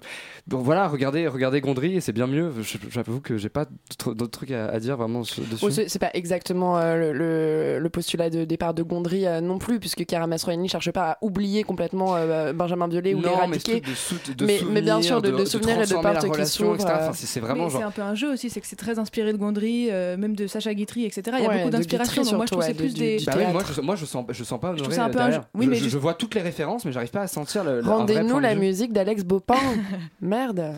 [0.47, 3.65] donc voilà regardez regardez Gondry et c'est bien mieux Je- j'avoue que j'ai pas
[4.07, 7.89] d'autres trucs à, à dire vraiment dessus Oh, c'est pas exactement euh, le, le- le
[7.91, 11.63] postulat de départ de Gondry euh, non plus, puisque Cara Mastroianni cherche pas à oublier
[11.65, 13.81] complètement euh, Benjamin Biolay ou mais l'éradiquer.
[13.81, 16.65] de de mais, mais bien sûr, de, souvenirs, de souvenirs et de portes qui relation,
[16.65, 16.75] s'ouvrent.
[16.77, 16.93] etc.
[17.01, 18.77] Enfin, c'est- c'est vraiment Mais genre c'est un peu un jeu aussi, c'est que c'est
[18.77, 21.23] très inspiré de Gondry, euh, même de Sacha Guitry, etc.
[21.39, 22.23] Il y a Ouais, beaucoup de d'inspiration.
[22.51, 23.17] Je trouve c'est plus du- des.
[23.19, 25.05] du Bah oui, moi, je, moi je sens je sens pas Je trouve honoré ça
[25.05, 25.41] un peu un.
[25.55, 27.65] Oui, je, mais je- juste- je vois toutes les références mais j'arrive pas à sentir
[27.65, 29.55] le, Rendez-nous la musique d'Alex Bopin.
[30.21, 30.75] Merde.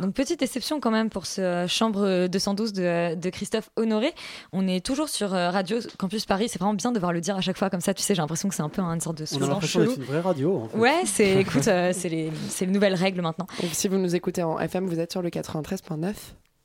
[0.00, 4.12] Donc petite déception quand même pour ce chambre 212 de, de Christophe Honoré.
[4.52, 6.48] On est toujours sur euh, Radio Campus Paris.
[6.48, 7.94] C'est vraiment bien de devoir le dire à chaque fois comme ça.
[7.94, 9.84] Tu sais, j'ai l'impression que c'est un peu une sorte de On a slogan chelou.
[9.86, 10.56] d'être une vraie radio.
[10.64, 10.78] En fait.
[10.78, 13.46] Ouais, c'est écoute, euh, c'est les, c'est les nouvelles règles maintenant.
[13.60, 16.12] Donc, si vous nous écoutez en FM, vous êtes sur le 93.9.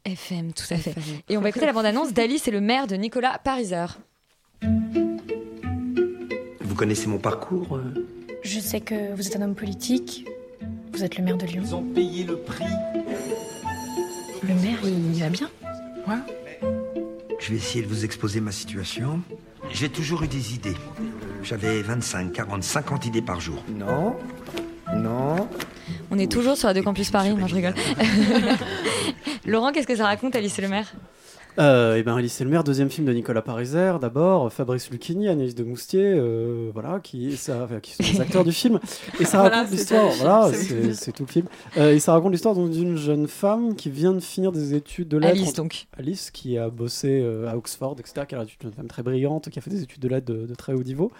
[0.06, 0.96] FM, tout à fait.
[1.28, 3.86] Et on va écouter la bande-annonce d'Alice et le maire de Nicolas Pariser.
[4.62, 4.70] Vous
[6.76, 8.08] connaissez mon parcours euh
[8.44, 10.26] Je sais que vous êtes un homme politique.
[10.94, 11.62] Vous êtes le maire de Lyon.
[11.66, 12.64] Ils ont payé le prix.
[14.44, 15.50] Le maire, il, il va bien
[17.40, 19.22] Je vais essayer de vous exposer ma situation.
[19.72, 20.76] J'ai toujours eu des idées.
[21.44, 23.64] J'avais 25, 40, 50 idées par jour.
[23.70, 24.16] Non,
[24.94, 25.48] non.
[26.12, 27.34] On est toujours sur Radio Campus Paris.
[27.34, 27.76] Non, je rigole.
[29.46, 30.92] Laurent, qu'est-ce que ça raconte, Alice et le maire?
[31.58, 35.28] Euh, et ben Alice et le maire, deuxième film de Nicolas Pariser, d'abord Fabrice Lucchini,
[35.28, 38.80] Agnès de Moustier, euh, voilà, qui, ça, enfin, qui sont les acteurs du film.
[39.20, 41.48] Et ça raconte c'est l'histoire, voilà, c'est- tout le film.
[41.78, 45.10] Euh, et ça raconte l'histoire donc, d'une jeune femme qui vient de finir des études
[45.10, 45.32] de lettres.
[45.42, 45.88] Alice, donc.
[45.98, 49.60] Alice, qui a bossé euh, à Oxford, etc., qui est une femme très brillante, qui
[49.60, 51.12] a fait des études de lettres de, de très haut niveau,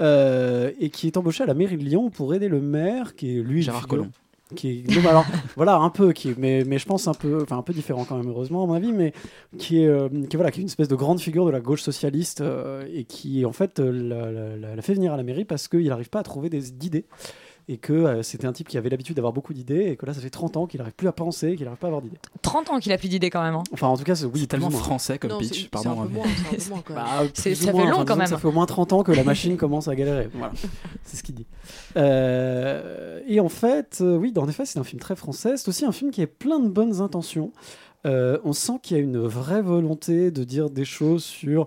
[0.00, 3.38] euh, et qui est embauchée à la mairie de Lyon pour aider le maire, qui
[3.38, 3.62] est lui.
[3.62, 4.10] Gérard Collomb.
[4.54, 5.24] Qui est alors
[5.56, 8.16] voilà un peu qui mais mais je pense un peu enfin un peu différent quand
[8.16, 9.12] même heureusement à mon avis mais
[9.58, 11.82] qui est euh, qui voilà qui est une espèce de grande figure de la gauche
[11.82, 15.44] socialiste euh, et qui en fait euh, la, la- la- fait venir à la mairie
[15.44, 17.06] parce qu'il n'arrive pas à trouver des d'idées
[17.68, 20.14] et que euh, c'était un type qui avait l'habitude d'avoir beaucoup d'idées et que là
[20.14, 22.18] ça fait 30 ans qu'il n'arrive plus à penser qu'il n'arrive pas à avoir d'idées
[22.42, 23.54] 30 ans qu'il a plus d'idées quand même.
[23.56, 23.62] hein.
[23.72, 26.00] enfin en tout cas c'est oui, tellement français comme Non, pitch, pardon.
[26.02, 26.22] hein, même.
[26.94, 28.26] Bah, ça fait moins, long enfin, quand même.
[28.28, 30.28] Ça fait au moins 30 ans que la machine commence à galérer.
[30.32, 30.52] Voilà,
[31.04, 31.46] c'est ce qu'il dit.
[31.96, 35.56] Euh, et en fait, euh, oui, en effet, c'est un film très français.
[35.56, 37.52] C'est aussi un film qui a plein de bonnes intentions.
[38.06, 41.66] Euh, on sent qu'il y a une vraie volonté de dire des choses sur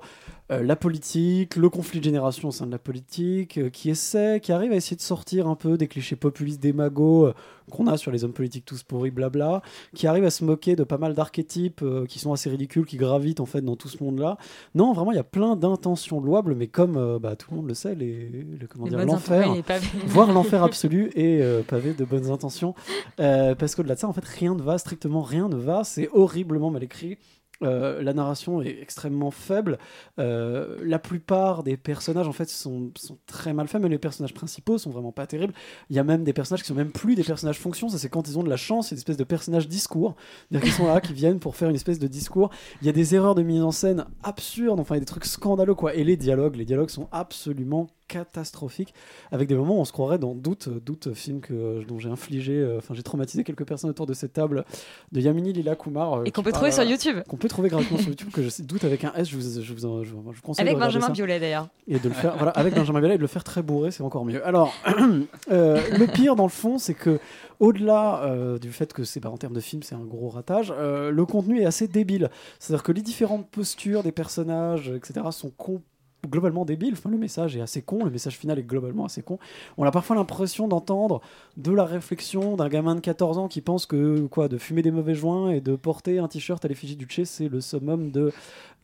[0.51, 4.39] euh, la politique, le conflit de génération au sein de la politique, euh, qui essaie,
[4.41, 7.33] qui arrive à essayer de sortir un peu des clichés populistes démagos euh,
[7.69, 9.62] qu'on a sur les hommes politiques tous pourris, blabla,
[9.93, 13.39] qui arrive à se moquer de pas mal d'archétypes qui sont assez ridicules, qui gravitent
[13.41, 14.38] en fait dans tout ce monde-là.
[14.73, 17.75] Non, vraiment, il y a plein d'intentions louables, mais comme bah, tout le monde le
[17.75, 19.47] sait, les, les- comment Les dire, l'enfer,
[20.07, 22.73] voire l'enfer absolu euh, pavé de bonnes intentions,
[23.17, 25.83] parce qu'au-delà de ça, en fait, rien ne va, strictement rien ne va.
[25.83, 27.17] C'est horriblement mal écrit.
[27.62, 29.78] Euh, la narration est extrêmement faible.
[30.17, 32.91] Euh, la plupart des personnages, en fait, sont,
[33.26, 35.54] très mal faits, mais les personnages principaux sont vraiment pas terribles.
[35.89, 37.89] Il y a même des personnages qui sont même plus des personnages fonction.
[37.89, 40.15] Ça, c'est quand ils ont de la chance, c'est une espèce de personnages discours.
[40.52, 42.50] Qu'ils sont là, qui viennent pour faire une espèce de discours.
[42.82, 44.80] Il y a des erreurs de mise en scène absurdes.
[44.80, 45.93] Enfin, il y a des trucs scandaleux, quoi.
[45.95, 48.93] Et les dialogues, les dialogues sont absolument catastrophiques,
[49.32, 52.54] avec des moments où on se croirait dans Doute, Doute film que, dont j'ai infligé,
[52.58, 54.65] euh, enfin j'ai traumatisé quelques personnes autour de cette table
[55.13, 56.13] de Yamini Lila Kumar.
[56.15, 57.17] euh, Et qu'on peut trouver sur YouTube.
[57.30, 59.62] Qu'on peut trouver gratuitement sur YouTube, que je sais, Doute avec un S, je vous,
[59.63, 61.10] je vous, en- je je conseille Avec de Benjamin.
[61.10, 61.69] Biolay d'ailleurs.
[61.88, 64.04] Et de le faire, voilà, avec Benjamin Biolay, et de le faire très bourré, c'est
[64.04, 64.45] encore mieux.
[64.45, 64.74] Alors,
[65.52, 67.19] euh, le pire dans le fond, c'est que
[67.60, 70.74] au-delà euh, du fait que c'est bah, en termes de film, c'est un gros ratage,
[70.78, 72.30] euh, le contenu est assez débile.
[72.60, 75.82] C'est-à-dire que les différentes postures des personnages, etc., sont com-
[76.27, 76.93] globalement débiles.
[76.93, 79.39] Enfin, le message est assez con, le message final est globalement assez con.
[79.77, 81.21] On a parfois l'impression d'entendre
[81.58, 84.91] de la réflexion d'un gamin de 14 ans qui pense que quoi, de fumer des
[84.91, 88.32] mauvais joints et de porter un t-shirt à l'effigie du Che, c'est le summum de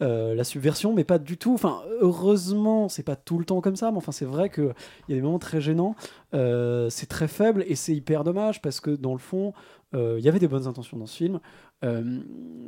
[0.02, 1.54] euh, la subversion, mais pas du tout.
[1.54, 4.74] Enfin, heureusement, c'est pas tout le temps comme ça, mais enfin, c'est vrai qu'il
[5.10, 5.96] y a des moments très gênants.
[6.34, 9.54] Euh, c'est très faible et c'est hyper dommage parce que dans le fond,
[9.94, 11.40] euh, il y avait des bonnes intentions dans ce film.
[11.84, 12.04] Euh,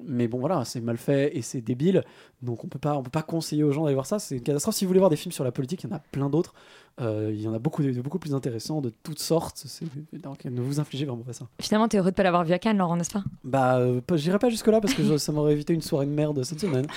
[0.05, 2.03] mais bon, voilà, c'est mal fait et c'est débile.
[2.41, 4.19] Donc, on peut pas, on peut pas conseiller aux gens d'aller voir ça.
[4.19, 4.75] C'est une catastrophe.
[4.75, 6.53] Si vous voulez voir des films sur la politique, il y en a plein d'autres.
[6.99, 9.63] Euh, Il y en a beaucoup, de, beaucoup plus intéressants, de toutes sortes.
[9.65, 9.85] C'est-
[10.21, 11.47] Donc, ne vous infligez vraiment pas ça.
[11.61, 13.23] Finalement, t'es heureux de pas l'avoir vu à Cannes, Laurent, n'est-ce pas?
[13.43, 16.43] Bah, euh, j'irai pas jusque-là parce que je- ça m'aurait évité une soirée de merde
[16.43, 16.87] cette semaine.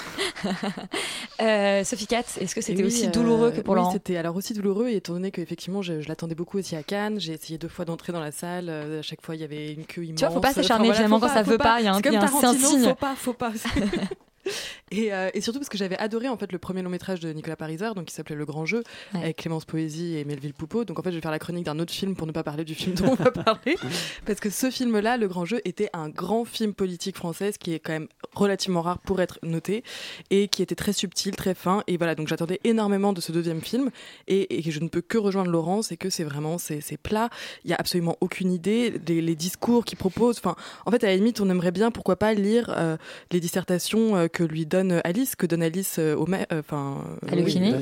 [1.42, 4.16] Euh, Sophie Katz, est-ce que c'était oui, aussi euh, douloureux que pour oui, Laurent c'était
[4.16, 7.18] alors aussi douloureux, et étant donné qu'effectivement, je, je l'attendais beaucoup aussi à Cannes.
[7.18, 8.66] J'ai essayé deux fois d'entrer dans la salle.
[8.68, 10.18] euh, à chaque fois, il y avait une queue immense.
[10.18, 11.92] Tu vois, faut pas s'acharner, Enfin, voilà, finalement, quand ça veut pas, il y a
[11.92, 12.84] un- C'est comme y a un- un signe.
[12.88, 13.52] Faut pas, faut pas.
[14.92, 17.32] Et, euh, et surtout parce que j'avais adoré en fait le premier long métrage de
[17.32, 18.82] Nicolas Pariser, donc qui s'appelait Le Grand Jeu,
[19.14, 19.20] Ouais.
[19.22, 20.84] avec Clémence Poésie et Melville Poupeau.
[20.84, 22.64] Donc en fait, je vais faire la chronique d'un autre film pour ne pas parler
[22.64, 23.76] du film dont on va parler,
[24.26, 27.72] parce que ce film-là, Le Grand Jeu, était un grand film politique français, ce qui
[27.72, 29.84] est quand même relativement rare pour être noté,
[30.30, 31.84] et qui était très subtil, très fin.
[31.86, 33.90] Et voilà, donc j'attendais énormément de ce deuxième film,
[34.26, 37.30] et, et je ne peux que rejoindre Laurent, c'est que c'est vraiment c'est plat.
[37.64, 40.38] Il y a absolument aucune idée, les, les discours qu'il propose.
[40.38, 42.96] Enfin, en fait, à la limite, on aimerait bien, pourquoi pas, lire euh,
[43.30, 47.74] les dissertations euh, que lui donne Alice, que donne Alice euh, au euh, enfin, Lucchini.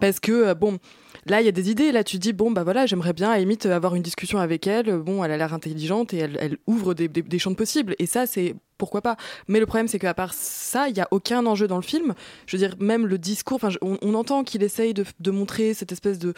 [0.00, 0.78] parce que euh, bon.
[1.26, 1.90] Là, il y a des idées.
[1.90, 4.94] Là, tu dis bon, bah voilà, j'aimerais bien à limite avoir une discussion avec elle.
[4.98, 7.94] Bon, elle a l'air intelligente et elle, elle ouvre des, des, des champs de possibles.
[7.98, 9.16] Et ça, c'est pourquoi pas.
[9.48, 12.14] Mais le problème, c'est qu'à part ça, il y a aucun enjeu dans le film.
[12.46, 13.60] Je veux dire, même le discours.
[13.82, 16.34] On, on entend qu'il essaye de, de montrer cette espèce de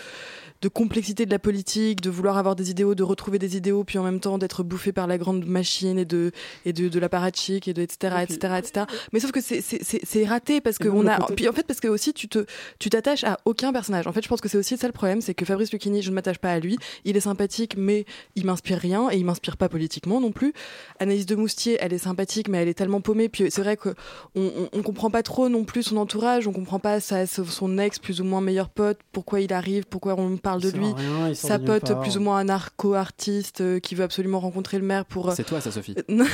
[0.62, 3.98] de complexité de la politique, de vouloir avoir des idéaux, de retrouver des idéaux, puis
[3.98, 6.32] en même temps d'être bouffé par la grande machine et de
[6.64, 8.86] et de, de l'apparatchik et de etc etc etc.
[9.12, 11.52] Mais sauf que c'est c'est c'est- c'est raté parce que on a côté- puis en
[11.52, 12.46] fait parce que aussi tu te
[12.78, 14.06] tu t'attaches à aucun personnage.
[14.06, 16.08] En fait, je pense que c'est aussi ça le problème, c'est que Fabrice Lucchini, je
[16.10, 16.78] ne m'attache pas à lui.
[17.04, 20.54] Il est sympathique, mais il m'inspire rien et il m'inspire pas politiquement non plus.
[21.00, 23.28] Anaïs de Moustier, elle est sympathique, mais elle est tellement paumée.
[23.28, 23.94] Puis c'est vrai que
[24.34, 28.20] on, comprend pas trop non plus son entourage, on comprend pas sa, son ex plus
[28.20, 31.98] ou moins meilleur pote, pourquoi il arrive, pourquoi on parle de lui, rien, sa pote
[32.00, 35.30] plus ou moins anarcho-artiste euh, qui veut absolument rencontrer le maire pour.
[35.30, 35.96] euh, C'est toi, ça, Sophie.
[36.08, 36.26] non,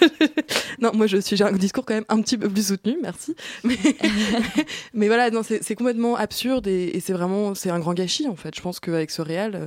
[0.80, 3.34] non, moi je suis j'ai un discours quand même un petit peu plus soutenu, merci.
[3.64, 3.76] Mais,
[4.94, 8.28] mais voilà, non, c'est c'est complètement absurde et, et c'est vraiment c'est un grand gâchis
[8.28, 8.54] en fait.
[8.54, 9.66] Je pense qu'avec ce réel, euh,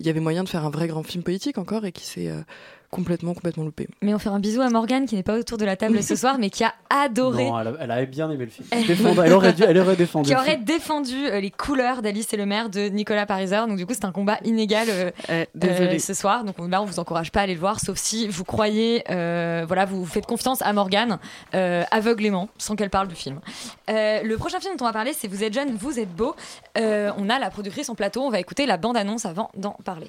[0.00, 2.28] il y avait moyen de faire un vrai grand film politique encore et qui s'est
[2.28, 2.40] euh,
[2.90, 3.86] complètement complètement loupé.
[4.02, 6.16] Mais on fait un bisou à Morgane qui n'est pas autour de la table ce
[6.16, 7.44] soir, mais qui a adoré.
[7.46, 8.66] Non, elle, a- elle avait bien aimé le film.
[8.86, 10.28] Défendre- elle, aurait dû, elle aurait défendu.
[10.30, 13.56] qui aurait défendu euh, les couleurs d'Alice et le maire de Nicolas Pariser.
[13.68, 15.96] Donc du coup, c'est un combat inégal euh, désolée.
[15.96, 16.44] euh, ce soir.
[16.44, 19.64] Donc là, on vous encourage pas à aller le voir, sauf si vous croyez, euh,
[19.66, 21.18] voilà, vous faites confiance à Morgane
[21.54, 23.40] euh, aveuglément, sans qu'elle parle du film.
[23.90, 26.34] Euh, le prochain film dont on va parler, c'est Vous êtes jeune, vous êtes beau.
[26.78, 28.22] Euh, on a la productrice en plateau.
[28.22, 30.06] On va écouter la bande-annonce avant d'en parler.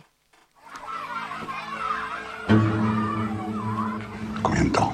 [4.59, 4.93] Combien de temps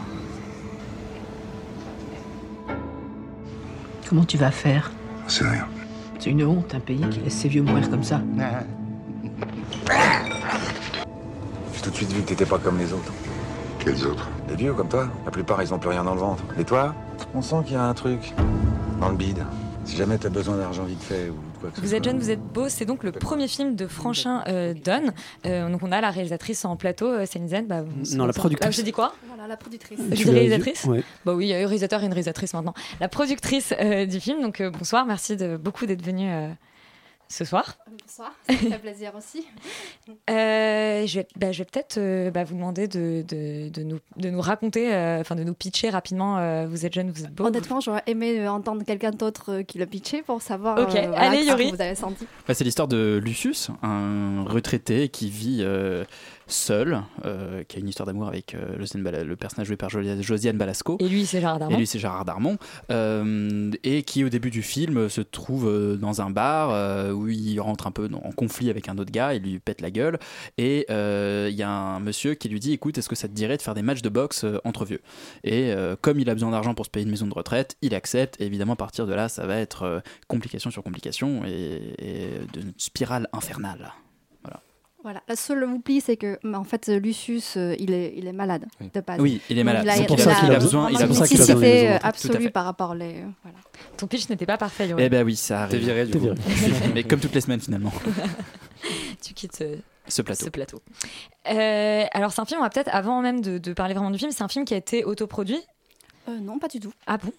[4.08, 4.92] Comment tu vas faire?
[5.28, 5.66] C'est rien.
[6.20, 8.22] C'est une honte, un pays qui laisse ses vieux mourir comme ça.
[11.74, 13.12] J'ai tout de suite vu que t'étais pas comme les autres.
[13.80, 14.30] Quels autres?
[14.50, 16.44] Les vieux comme toi, la plupart ils ont plus rien dans le ventre.
[16.60, 16.94] Et toi,
[17.34, 18.34] on sent qu'il y a un truc
[19.00, 19.44] dans le bide.
[19.86, 21.98] Si jamais t'as besoin d'argent vite fait ou quoi que ce Vous soit.
[21.98, 22.70] êtes jeune, vous êtes beau.
[22.70, 25.14] C'est donc le premier film de Franchin euh, Donne.
[25.46, 27.68] Euh, donc on a la réalisatrice en plateau, euh, Céline Zen.
[27.68, 27.84] Bah,
[28.16, 28.68] Non, la productrice.
[28.68, 29.14] Ah, j'ai dit quoi?
[29.28, 30.00] Voilà, la productrice.
[30.12, 30.84] Je dis réalisatrice?
[30.86, 31.04] Ouais.
[31.26, 32.74] Bah oui, il y a un réalisateur et une réalisatrice maintenant.
[33.00, 34.42] La productrice euh, du film.
[34.42, 36.50] Donc euh, bonsoir, merci de beaucoup d'être venu euh,
[37.36, 37.76] ce soir.
[38.02, 39.46] Bonsoir, ça me fait plaisir aussi.
[40.30, 44.00] Euh, je vais, bah, je vais peut-être euh, bah, vous demander de, de, de nous,
[44.18, 46.38] de nous raconter, euh, enfin de nous pitcher rapidement.
[46.38, 47.46] euh, vous êtes jeune, vous êtes beau.
[47.46, 51.18] Honnêtement, j'aurais aimé entendre quelqu'un d'autre euh, qui le pitchait pour savoir Ok, euh, voilà,
[51.30, 51.72] allez, ce que Yori.
[51.72, 52.28] vous avez senti.
[52.48, 56.06] Bah, c'est l'histoire de Lucius, un retraité qui vit euh,
[56.48, 60.98] seul, euh, qui a une histoire d'amour avec euh, le personnage joué par Josiane Balasco.
[61.00, 61.76] Et lui, c'est Gérard Darmon.
[61.76, 62.58] Et lui, c'est Gérard Darmon.
[62.92, 67.88] Euh, et qui, au début du film, se trouve dans un bar où il rentre
[67.88, 70.20] un peu en conflit avec un autre gars, il lui pète la gueule.
[70.58, 73.58] Et il y a un monsieur qui lui dit Écoute, est-ce que ça te dirait
[73.58, 75.02] de faire des matchs de boxe entre vieux?
[75.44, 78.40] Et comme il a besoin d'argent pour se payer une maison de retraite, il accepte.
[78.42, 82.66] Et évidemment, à partir de là, ça va être complication sur complication et, et de
[82.66, 83.94] une spirale infernale.
[85.06, 85.22] Voilà.
[85.28, 88.66] La seule oubli, c'est que mais en fait, Lucius, euh, il, est, il est malade
[88.82, 89.20] de base.
[89.22, 89.88] Oui, il est malade.
[89.88, 92.08] a- C'est pour ça a qu'il a besoin- il a besoin qu'il a euh, à
[92.08, 93.24] absolue par rapport les.
[93.44, 93.60] Voilà.
[93.98, 94.90] Ton pitch n'était pas parfait.
[94.98, 95.74] Eh ben oui, ça arrive.
[95.80, 96.30] T'es viré, du coup.
[96.48, 96.88] viré.
[96.96, 97.92] Mais comme toutes les semaines, finalement.
[99.22, 100.46] tu quittes ce, Ce plateau.
[100.46, 100.82] ce plateau.
[101.52, 104.18] Euh, alors, c'est un film, on va peut-être, avant même de, de parler vraiment du
[104.18, 105.62] film, c'est un film qui a été autoproduit?
[106.30, 106.94] Euh, non, pas du tout.
[107.06, 107.32] Ah bon?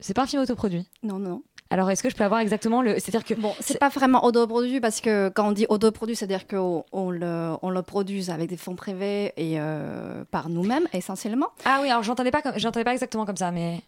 [0.00, 0.88] C'est pas un film autoproduit?
[1.02, 1.42] Non, non.
[1.72, 2.94] Alors, est-ce que je peux avoir exactement le.
[2.98, 3.32] C'est-à-dire que.
[3.32, 7.54] Bon, c'est pas vraiment autoproduit parce que quand on dit autoproduit, c'est-à-dire qu'on on le,
[7.62, 11.48] on le produit avec des fonds privés et euh, par nous-mêmes essentiellement.
[11.64, 13.80] Ah oui, alors j'entendais pas, comme- j'entendais pas exactement comme ça, mais.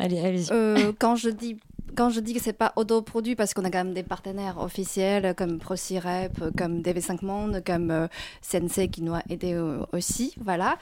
[0.00, 0.48] Allez, allez-y.
[0.50, 1.58] Euh, quand je dis
[1.96, 5.34] quand je dis que c'est pas autoproduit parce qu'on a quand même des partenaires officiels
[5.34, 8.08] comme ProCirep, comme DV5 Monde, comme euh,
[8.42, 10.78] CNC qui nous a aidé euh, aussi, voilà.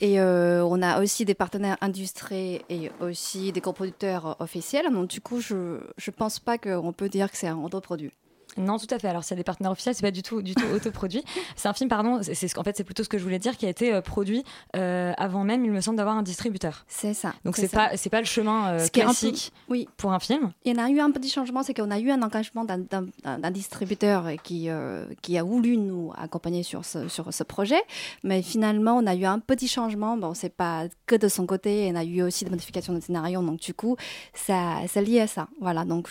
[0.00, 4.92] Et euh, on a aussi des partenaires industrie et aussi des coproducteurs officiels.
[4.92, 8.12] Donc du coup, je je pense pas qu'on peut dire que c'est un autoproduit.
[8.58, 9.08] Non, tout à fait.
[9.08, 11.24] Alors, s'il y a des partenaires officiels, c'est pas du tout, du tout autoproduit.
[11.56, 13.38] C'est un film, pardon, c'est, c'est ce- en fait, c'est plutôt ce que je voulais
[13.38, 14.44] dire, qui a été euh, produit
[14.76, 16.84] euh, avant même, il me semble, d'avoir un distributeur.
[16.88, 17.32] C'est ça.
[17.44, 17.88] Donc, c'est ça.
[17.88, 19.88] pas, c'est pas le chemin euh, un peu- classique oui.
[19.96, 20.52] pour un film.
[20.64, 23.50] Il y en a eu un petit changement, c'est qu'on a eu un engagement d'un-
[23.50, 27.80] distributeur qui, euh, qui a voulu nous accompagner sur ce, sur ce projet.
[28.24, 30.16] Mais finalement, on a eu un petit changement.
[30.16, 33.42] Bon, c'est pas que de son côté, on a eu aussi des modifications de scénario.
[33.42, 33.96] Donc, du coup,
[34.34, 35.48] ça, c'est lié à ça.
[35.60, 35.84] Voilà.
[35.84, 36.10] Donc,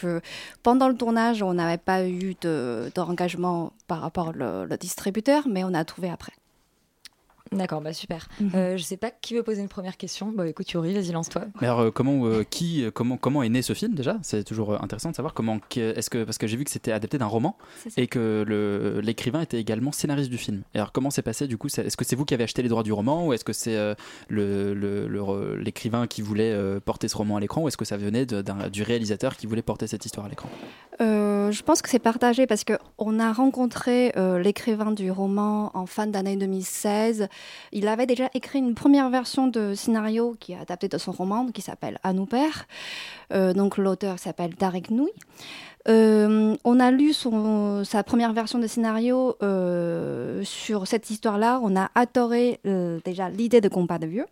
[0.63, 5.47] pendant le tournage, on n'avait pas eu de, de engagement par rapport au le distributeur,
[5.47, 6.33] mais on a trouvé après.
[7.53, 8.27] D'accord, bah super.
[8.41, 8.51] Mhm.
[8.55, 10.33] Euh, je sais pas qui veut poser une première question.
[10.35, 11.43] Bah écoute, Yuri, vas-y, lance-toi.
[11.61, 14.17] Mais alors, euh, comment, euh, qui, comment, comment est né ce film déjà?
[14.21, 15.57] C'est toujours intéressant de savoir comment.
[15.77, 17.57] Est-ce que parce que j'ai vu que c'était adapté d'un roman
[17.95, 20.63] et que le- l'écrivain était également scénariste du film.
[20.73, 22.63] Et alors, comment s'est passé du coup c'est- Est-ce que c'est vous qui avez acheté
[22.63, 23.95] les droits du roman ou est-ce que c'est euh,
[24.27, 27.85] le- le- le l'écrivain qui voulait euh, porter ce roman à l'écran ou est-ce que
[27.85, 30.49] ça venait de- d'un- du réalisateur qui voulait porter cette histoire à l'écran?
[30.99, 35.85] Euh, je pense que c'est partagé parce qu'on a rencontré euh, l'écrivain du roman en
[35.85, 37.27] fin d'année 2016.
[37.71, 41.47] Il avait déjà écrit une première version de scénario qui est adapté de son roman
[41.51, 42.27] qui s'appelle À nous.
[43.33, 45.11] Euh, donc l'auteur s'appelle Tarek Nouy.
[45.89, 51.59] Euh, on a lu son, sa première version de scénario euh, sur cette histoire-là.
[51.63, 54.25] On a adoré euh, déjà l'idée de combat de vieux.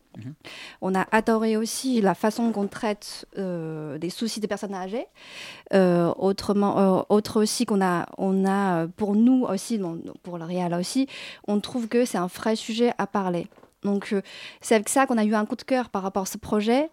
[0.81, 5.07] On a adoré aussi la façon qu'on traite des soucis des personnes âgées.
[5.73, 11.07] Autrement, autre aussi qu'on a, on a pour nous aussi, bon, pour le réal aussi,
[11.49, 13.47] on trouve que c'est un vrai sujet à parler.
[13.85, 14.21] Donc euh,
[14.61, 16.89] c'est avec ça qu'on a eu un coup de cœur par rapport à ce projet.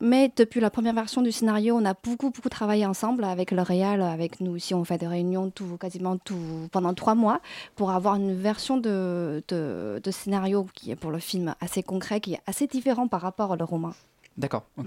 [0.00, 3.62] Mais depuis la première version du scénario, on a beaucoup beaucoup travaillé ensemble avec le
[3.62, 4.74] réal, avec nous aussi.
[4.74, 7.40] On fait des réunions tout, quasiment tout, pendant trois mois
[7.74, 12.20] pour avoir une version de, de, de scénario qui est pour le film assez concret,
[12.20, 13.92] qui est assez différent par rapport au roman.
[14.36, 14.64] D'accord.
[14.76, 14.84] Mm.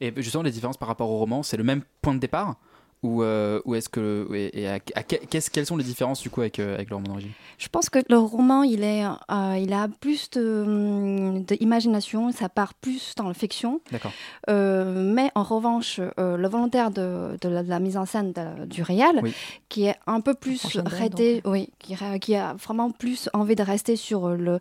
[0.00, 2.56] Et justement, les différences par rapport au roman, c'est le même point de départ
[3.02, 6.20] ou, euh, ou est-ce que et, et à- à que- qu'est-ce- quelles sont les différences
[6.20, 9.04] du coup avec, euh, avec le roman d'origine Je pense que le roman, il, est,
[9.04, 13.80] euh, il a plus de, hum, d'imagination, ça part plus dans la fiction.
[13.92, 14.12] D'accord.
[14.48, 18.32] Euh, mais en revanche, euh, le volontaire de, de la, de la mise en scène
[18.32, 18.82] de- du
[19.22, 19.32] Oui.
[19.68, 21.94] qui est un peu plus resté, oui, qui,
[22.34, 24.58] a vraiment plus envie de rester sur le, euh,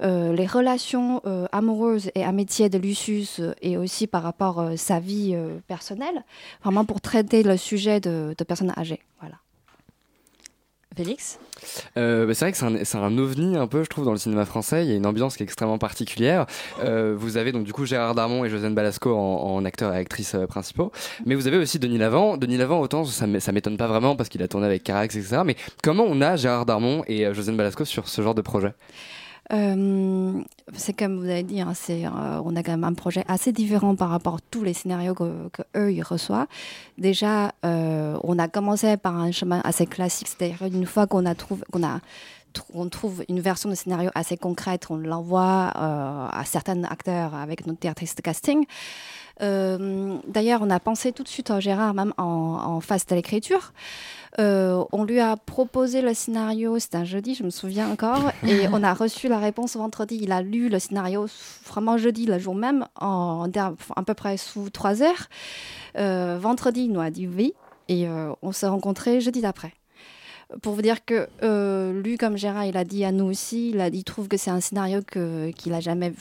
[0.00, 5.00] les relations euh, amoureuses et amitiés de Lucius euh, et aussi par rapport à sa
[5.00, 6.24] vie euh, personnelle,
[6.62, 9.00] vraiment pour traiter le sujet de, de personnes âgées.
[9.20, 9.36] Voilà.
[10.96, 11.38] Félix?
[11.98, 14.16] Euh, bah, c'est vrai que c'est un, un ovni un peu, je trouve, dans le
[14.18, 14.84] cinéma français.
[14.86, 16.46] Il y a une ambiance qui est extrêmement particulière.
[16.82, 19.98] Euh, vous avez donc du coup Gérard Darmon et Josiane Balasco en, en acteurs et
[19.98, 20.92] actrices euh, principaux,
[21.26, 22.38] mais vous avez aussi Denis Lavant.
[22.38, 25.16] Denis Lavant, autant ça, m'é- ça m'étonne pas vraiment parce qu'il a tourné avec Carax,
[25.16, 25.42] etc.
[25.44, 28.72] Mais comment on a Gérard Darmon et euh, Josiane Balasco sur ce genre de projet?
[29.52, 30.42] Euh,
[30.74, 33.94] c'est comme vous avez dit, hein, euh, on a quand même un projet assez différent
[33.94, 36.48] par rapport à tous les scénarios que, ils reçoivent.
[36.98, 41.34] Déjà, euh, on a commencé par un chemin assez classique, c'est-à-dire une fois qu'on a
[41.34, 42.00] qu'on a
[42.72, 47.80] on trouve une version de scénario assez concrète, on l'envoie à certains acteurs avec notre
[47.80, 48.64] de casting.
[49.42, 53.14] Euh, D'ailleurs, on a pensé tout de suite à Gérard, même en, en phase de
[53.14, 53.72] l'écriture.
[54.38, 58.68] Euh, on lui a proposé le scénario, c'était un jeudi, je me souviens encore, et
[58.72, 60.18] on a reçu la réponse vendredi.
[60.20, 61.26] Il a lu le scénario
[61.64, 65.28] vraiment jeudi, le jour même, en, à peu près sous trois heures.
[65.96, 67.54] Euh, vendredi, il nous a dit oui,
[67.88, 69.72] et euh, on s'est rencontrés jeudi d'après.
[70.62, 73.80] Pour vous dire que euh, lui, comme Gérard, il a dit à nous aussi, il
[73.80, 76.12] a il trouve que c'est un scénario qu'il a jamais,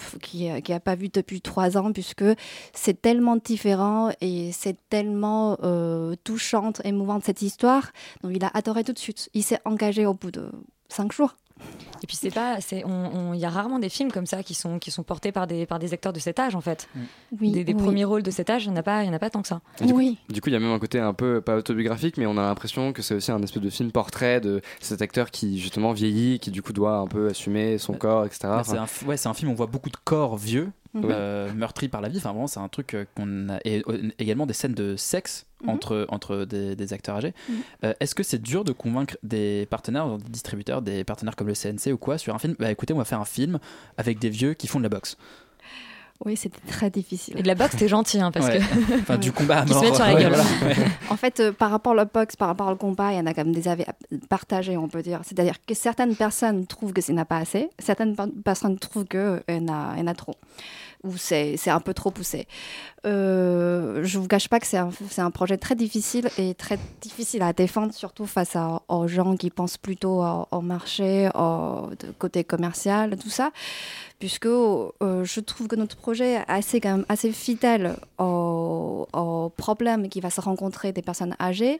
[0.83, 2.25] pas vu depuis trois ans, puisque
[2.73, 7.91] c'est tellement différent et c'est tellement euh, touchante, émouvante cette histoire.
[8.23, 9.29] Donc il a adoré tout de suite.
[9.33, 10.49] Il s'est engagé au bout de
[10.89, 11.35] cinq jours.
[12.03, 12.89] Et puis c'est pas, c'est, on-
[13.31, 15.47] on- il y a rarement des films comme ça qui sont qui sont portés par
[15.47, 16.87] des par des acteurs de cet âge en fait.
[17.39, 17.81] Oui, des des oui.
[17.81, 19.29] premiers rôles de cet âge, il y en a pas, il y en a pas
[19.29, 19.61] tant que ça.
[19.81, 22.25] Du coup, du coup, il y a même un côté un peu pas autobiographique, mais
[22.25, 25.59] on a l'impression que c'est aussi un espèce de film portrait de cet acteur qui
[25.59, 28.39] justement vieillit, qui du coup doit un peu assumer son corps, etc.
[28.43, 30.69] Bah, c'est un, ouais, c'est un film où on voit beaucoup de corps vieux.
[31.03, 32.17] Euh, meurtris par la vie.
[32.17, 33.59] Enfin, vraiment, c'est un truc euh, qu'on a.
[33.65, 35.69] Et euh, également des scènes de sexe Mhm.
[35.69, 37.33] entre, entre des, des acteurs âgés.
[37.49, 37.55] Mhm.
[37.85, 41.55] Euh, Est-ce que c'est dur de convaincre des partenaires, des distributeurs, des partenaires comme le
[41.55, 42.55] CNC ou quoi, sur un film?
[42.59, 43.59] Bah écoutez, on va faire un film
[43.97, 45.17] avec des vieux qui font de la boxe.
[46.23, 47.37] Oui, c'était très difficile.
[47.37, 48.59] Et de la boxe, t'es gentil, hein, parce Ouais.
[48.59, 48.93] que.
[49.01, 49.95] Enfin, du combat à Qui se mort.
[49.95, 50.33] sur la ouais, gueule.
[50.33, 50.43] voilà,
[50.79, 50.85] ouais.
[51.09, 53.33] En fait, euh, par rapport au box, par rapport au combat, il y en a
[53.33, 53.83] quand même des avis
[54.29, 55.19] partagés, on peut dire.
[55.23, 58.15] C'est-à-dire que certaines personnes trouvent que c'est n'a pas assez, certaines
[58.45, 60.35] personnes trouvent qu'il y en a trop,
[61.05, 62.47] ou c'est un peu trop poussé.
[63.05, 67.43] Euh, je vous cache pas que c'est un, un projet très difficile et très difficile
[67.43, 73.15] à défendre, surtout face à- aux gens qui pensent plutôt au, marché, au côté commercial,
[73.17, 73.51] tout ça,
[74.19, 74.89] puisque euh,
[75.23, 80.41] je trouve que notre projet est assez, assez fidèle au, au problème qui va se
[80.41, 81.79] rencontrer des personnes âgées,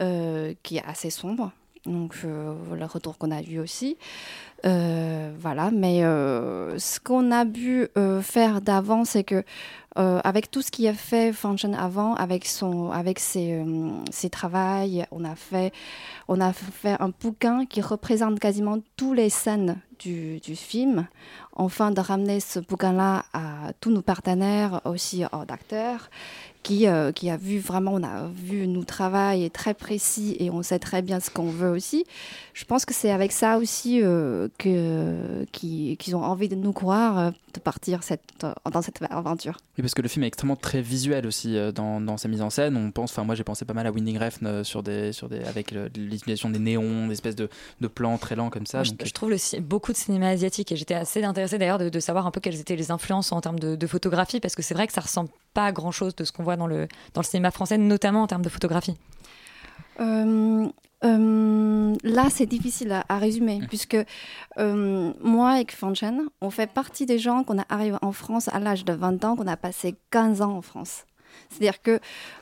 [0.00, 1.50] euh, qui est assez sombre.
[1.86, 3.96] Donc, euh, le retour qu'on a eu aussi.
[4.64, 7.88] Euh, voilà, mais euh, ce qu'on a pu
[8.22, 9.44] faire d'avant, c'est que
[9.96, 15.06] avec tout ce qui a fait Function avant, avec son, avec ses, euh, ses travails,
[15.12, 15.72] on a fait,
[16.26, 21.06] on a fait un bouquin qui représente quasiment toutes les scènes du, film.
[21.54, 26.10] Enfin, de ramener ce bouquin-là à tous nos partenaires, aussi aux acteurs,
[26.64, 30.50] qui, euh, qui a vu vraiment, on a vu nos travail est très précis et
[30.50, 32.04] on sait très bien ce qu'on veut aussi.
[32.54, 37.18] Je pense que c'est avec ça aussi euh, que qu'ils ont envie de nous croire,
[37.18, 39.58] euh, de partir cette, dans cette aventure.
[39.76, 42.50] Oui, parce que le film est extrêmement très visuel aussi dans, dans sa mise en
[42.50, 42.76] scène.
[42.76, 45.44] On pense, enfin moi j'ai pensé pas mal à Winding Refn sur des, sur des,
[45.44, 47.48] avec l'utilisation des néons, des espèces de,
[47.80, 48.78] de plans très lents comme ça.
[48.78, 51.78] Moi, je, donc, je trouve le beaucoup de cinéma asiatique et j'étais assez intéressée d'ailleurs
[51.78, 54.54] de, de savoir un peu quelles étaient les influences en termes de, de photographie parce
[54.54, 56.66] que c'est vrai que ça ressemble pas à grand chose de ce qu'on voit dans
[56.66, 58.96] le, dans le cinéma français, notamment en termes de photographie.
[60.00, 60.66] Euh,
[61.04, 63.96] euh, là, c'est difficile à, à résumer, puisque
[64.58, 68.58] euh, moi et Fanchen, on fait partie des gens qu'on a arrivé en France à
[68.58, 71.04] l'âge de 20 ans, qu'on a passé 15 ans en France.
[71.50, 71.98] C'est-à-dire que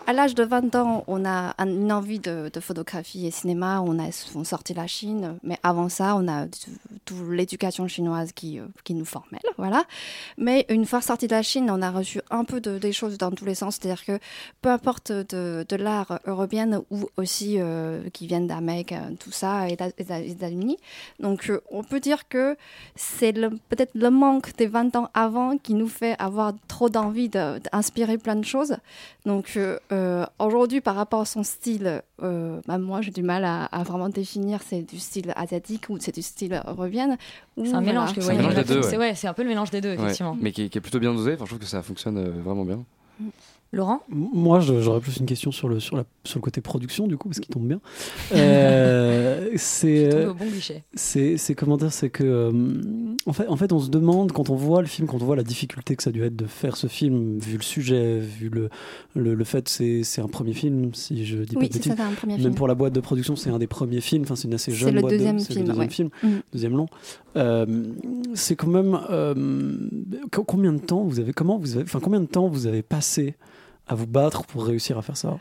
[0.07, 3.81] à l'âge de 20 ans, on a un- une envie de, de photographie et cinéma,
[3.81, 6.47] on a on sorti la Chine, mais avant ça, on a
[7.05, 9.85] toute l'éducation chinoise qui, euh, qui nous formait, voilà.
[10.39, 13.19] Mais une fois sorti de la Chine, on a reçu un peu de, des choses
[13.19, 14.19] dans tous les sens, c'est-à-dire que
[14.61, 19.69] peu importe de, de l'art européen ou aussi euh, qui viennent d'Amérique, euh, tout ça,
[19.69, 20.79] et États-Unis.
[21.21, 22.57] Donc on peut dire que
[22.95, 27.59] c'est peut-être le manque des 20 ans avant qui nous fait avoir trop d'envie de-
[27.73, 28.77] d'inspirer plein de choses.
[29.27, 29.59] Donc
[30.39, 34.61] aujourd'hui, par rapport à son style, bah, moi j'ai du mal à, à vraiment définir
[34.63, 36.92] c'est du style asiatique ou c'est du style européen.
[37.57, 37.81] Ou C'est un voilà.
[37.81, 38.15] mélange.
[38.15, 39.09] que- C'est un ouais, mélange des deux, c'est ouais.
[39.11, 40.37] ouais, c'est un peu le mélange des deux, Ouais, effectivement.
[40.41, 41.35] mais qui, qui est plutôt bien dosé.
[41.35, 42.85] Enfin, je trouve que ça fonctionne euh, vraiment bien.
[43.75, 44.01] Laurent?
[44.11, 47.29] Moi, j'aurais plus une question sur le, sur, la, sur le côté production, du coup,
[47.29, 47.81] parce qu'il tombe bien.
[48.35, 50.83] Euh, c'est, euh, au bon guichet.
[50.95, 52.53] c'est, comment dire, c'est que, euh,
[53.27, 55.37] en, fait, en fait, on se demande, quand on voit le film, quand on voit
[55.37, 58.49] la difficulté que ça a dû être de faire ce film, vu le sujet, vu
[58.49, 58.69] le,
[59.15, 61.73] le, le fait que c'est, c'est un premier film, si je dis Oui, pas de
[61.75, 61.83] bêtises.
[61.97, 62.55] c'est un premier Même film.
[62.55, 64.95] pour la boîte de production, c'est un des premiers films, enfin, c'est une assez jeune
[64.95, 65.91] le boîte de- deuxième c'est film, le deuxième ouais.
[65.93, 66.41] film, Mhm.
[66.53, 66.87] deuxième long.
[67.37, 67.67] Euh,
[68.35, 69.35] c'est quand même, euh,
[70.31, 72.83] co- combien de temps vous avez, comment vous avez, enfin, combien de temps vous avez
[72.83, 73.35] passé
[73.93, 75.39] à vous battre pour réussir à faire ça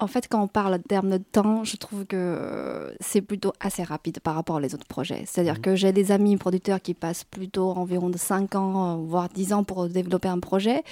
[0.00, 3.82] En fait, quand on parle en termes de temps, je trouve que c'est plutôt assez
[3.82, 5.20] rapide par rapport aux autres projets.
[5.20, 5.26] Mhm.
[5.26, 9.52] C'est-à-dire que j'ai des amis producteurs qui passent plutôt environ de 5 ans, voire 10
[9.52, 10.82] ans pour développer un projet.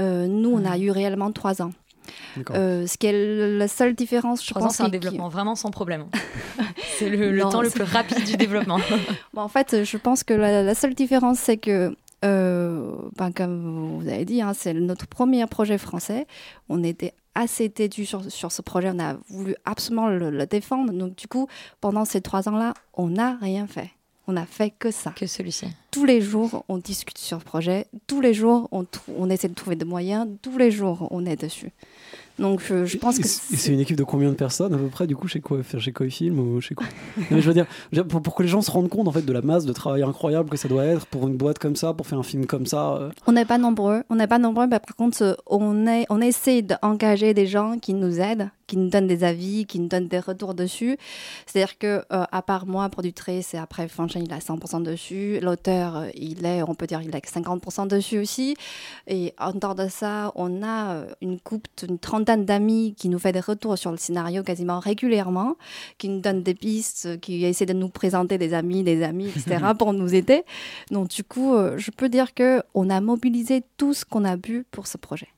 [0.00, 1.72] Euh, nous, on a eu réellement 3 ans.
[2.50, 4.76] Euh, ce qui est la seule différence, je pense.
[4.76, 6.06] c'est un développement vraiment sans problème.
[6.98, 8.78] c'est le, le Non, temps le plus rapide du développement.
[9.34, 11.90] Bon, en fait, je pense que la, la seule différence, c'est que euh,
[12.22, 16.26] ben, comme vous avez dit, hein, c'est notre premier projet français.
[16.68, 18.90] On était assez têtu sur, sur ce projet.
[18.94, 20.92] On a voulu absolument le, le défendre.
[20.92, 21.48] Donc, du coup,
[21.80, 23.90] pendant ces trois ans-là, on n'a rien fait.
[24.26, 25.12] On n'a fait que ça.
[25.16, 25.66] Que celui-ci.
[25.90, 27.86] Tous les jours, on discute sur le projet.
[28.06, 30.28] Tous les jours, on essaie de trouver des moyens.
[30.40, 31.72] Tous les jours, on est dessus.
[32.40, 34.74] Donc, je, je pense Et que c'est et c'est une équipe de combien de personnes
[34.74, 36.86] à peu près du coup chez quoi chez Koi Film ou chez quoi?
[37.18, 37.66] Non, mais je veux dire,
[38.08, 40.02] pour, pour que les gens se rendent compte en fait de la masse de travail
[40.02, 42.66] incroyable que ça doit être pour une boîte comme ça, pour faire un film comme
[42.66, 42.94] ça.
[42.96, 46.20] euh, On n'est pas nombreux, on n'est pas nombreux, mais par contre, on, est, on
[46.20, 50.08] essaie d'engager des gens qui nous aident, qui nous donnent des avis, qui nous donnent
[50.08, 50.96] des retours dessus.
[51.46, 55.40] C'est-à-dire que, euh, à part moi, productrice, et après Fanchain, il a 100% dessus.
[55.42, 58.56] L'auteur, euh, il est, on peut dire, il a 50% dessus aussi.
[59.08, 63.18] Et en dehors de ça, on a euh, une coupe, une trentaine d'amis qui nous
[63.18, 65.56] fait des retours sur le scénario quasiment régulièrement,
[65.98, 69.58] qui nous donnent des pistes, qui essaient de nous présenter des amis, des amis, etc.,
[69.78, 70.44] pour nous aider.
[70.90, 74.36] Donc, du coup, euh, je peux dire que on a mobilisé tout ce qu'on a
[74.36, 75.28] pu pour ce projet.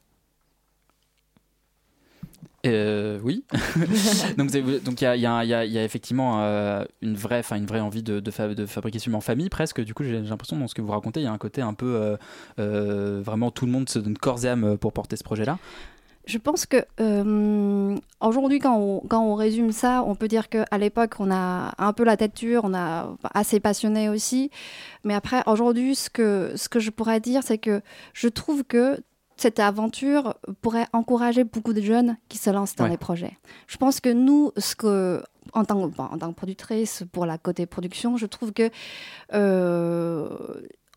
[2.64, 3.42] Euh, oui.
[4.36, 4.60] donc il
[5.02, 8.30] y y y y a effectivement euh, une vraie, enfin une vraie envie de, de,
[8.30, 9.80] fa- de fabriquer ce film en famille presque.
[9.82, 11.60] Du coup, j'ai j'ai l'impression dans ce que vous racontez, il y a un côté
[11.60, 12.16] un peu euh,
[12.60, 15.58] euh, vraiment tout le monde se donne corps et âme pour porter ce projet-là.
[16.24, 20.78] Je pense que euh, aujourd'hui, quand on, quand on résume ça, on peut dire qu'à
[20.78, 24.50] l'époque, on a un peu la tête dure, on a assez passionné aussi.
[25.04, 27.80] Mais après, aujourd'hui, ce que, ce que je pourrais dire, c'est que
[28.12, 29.00] je trouve que
[29.36, 32.90] cette aventure pourrait encourager beaucoup de jeunes qui se lancent dans Ouais.
[32.90, 33.36] les projets.
[33.66, 35.20] Je pense que nous, ce que,
[35.54, 38.70] en tant bon, en tant que productrice, pour la côté production, je trouve que
[39.34, 40.28] euh,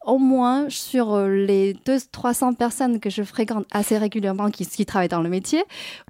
[0.06, 5.30] au moins sur les 200-300 personnes que je fréquente assez régulièrement qui, travaillent dans le
[5.30, 5.64] métier,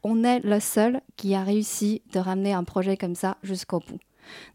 [0.04, 4.00] on est le seul qui a réussi de ramener un projet comme ça jusqu'au bout.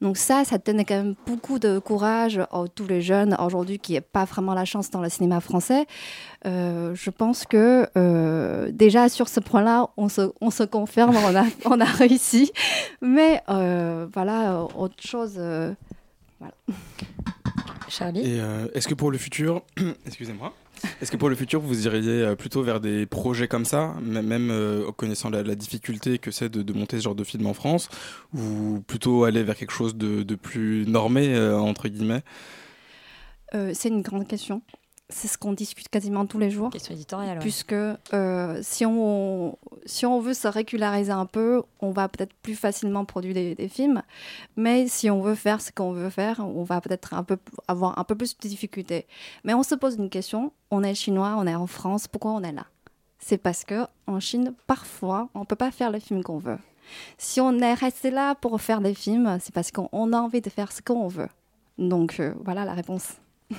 [0.01, 3.95] Donc ça, ça donne quand même beaucoup de courage à tous les jeunes aujourd'hui qui
[3.95, 5.86] n'ont pas vraiment la chance dans le cinéma français.
[6.47, 11.16] Euh, je pense que euh, déjà sur ce point-là, on se, on se confirme,
[11.64, 12.53] on a, réussi.
[13.01, 15.34] Mais euh, voilà, euh, autre chose...
[15.38, 15.72] euh.
[17.91, 19.62] Charlie Et euh, est-ce que pour le futur,
[20.07, 20.55] excusez-moi,
[21.01, 24.51] est-ce que pour le futur vous iriez euh, plutôt vers des projets comme ça, même
[24.51, 27.47] euh, en connaissant la, la difficulté que c'est de, de monter ce genre de film
[27.47, 27.88] en France,
[28.34, 32.22] ou plutôt aller vers quelque chose de, de plus normé euh, entre guillemets?
[33.55, 34.62] Euh, c'est une grande question.
[35.11, 36.70] C'est ce qu'on discute quasiment tous les jours.
[36.70, 37.36] Question éditoriale.
[37.36, 37.40] ouais.
[37.40, 42.54] Puisque euh, si, on, si on veut se régulariser un peu, on va peut-être plus
[42.54, 44.02] facilement produire des, des films.
[44.56, 47.38] Mais si on veut faire ce qu'on veut faire, on va peut-être un peu,
[47.68, 49.06] avoir un peu plus de difficultés.
[49.44, 50.52] Mais on se pose une question.
[50.70, 52.66] On est chinois, on est en France, pourquoi on est là?
[53.18, 56.58] C'est parce que en Chine, parfois, on ne peut pas faire le film qu'on veut.
[57.18, 60.40] Si on est resté là pour faire des films, c'est parce qu'on on a envie
[60.40, 61.28] de faire ce qu'on veut.
[61.78, 63.14] Donc euh, voilà la réponse.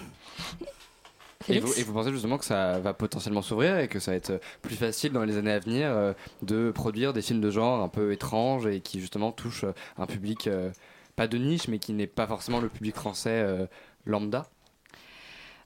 [1.52, 4.18] Et vous, et vous pensez justement que ça va potentiellement s'ouvrir et que ça va
[4.18, 7.82] être plus facile dans les années à venir euh, de produire des films de genre
[7.82, 10.72] un peu étranges et qui justement touchent euh, un public euh,
[11.16, 13.66] pas de niche mais qui n'est pas forcément le public français euh,
[14.06, 14.46] lambda?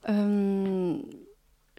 [0.09, 0.97] Euh,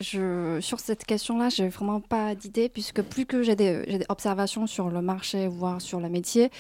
[0.01, 4.07] je, sur cette question-là, j'ai vraiment pas d'idée, puisque plus que j'ai des, j'ai des
[4.09, 6.51] observations sur le marché, voire sur le métier,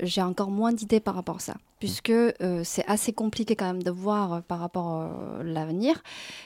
[0.00, 3.82] j'ai encore moins d'idées par rapport à ça, puisque euh, c'est assez compliqué quand même
[3.82, 6.00] de voir euh, par rapport à l'avenir.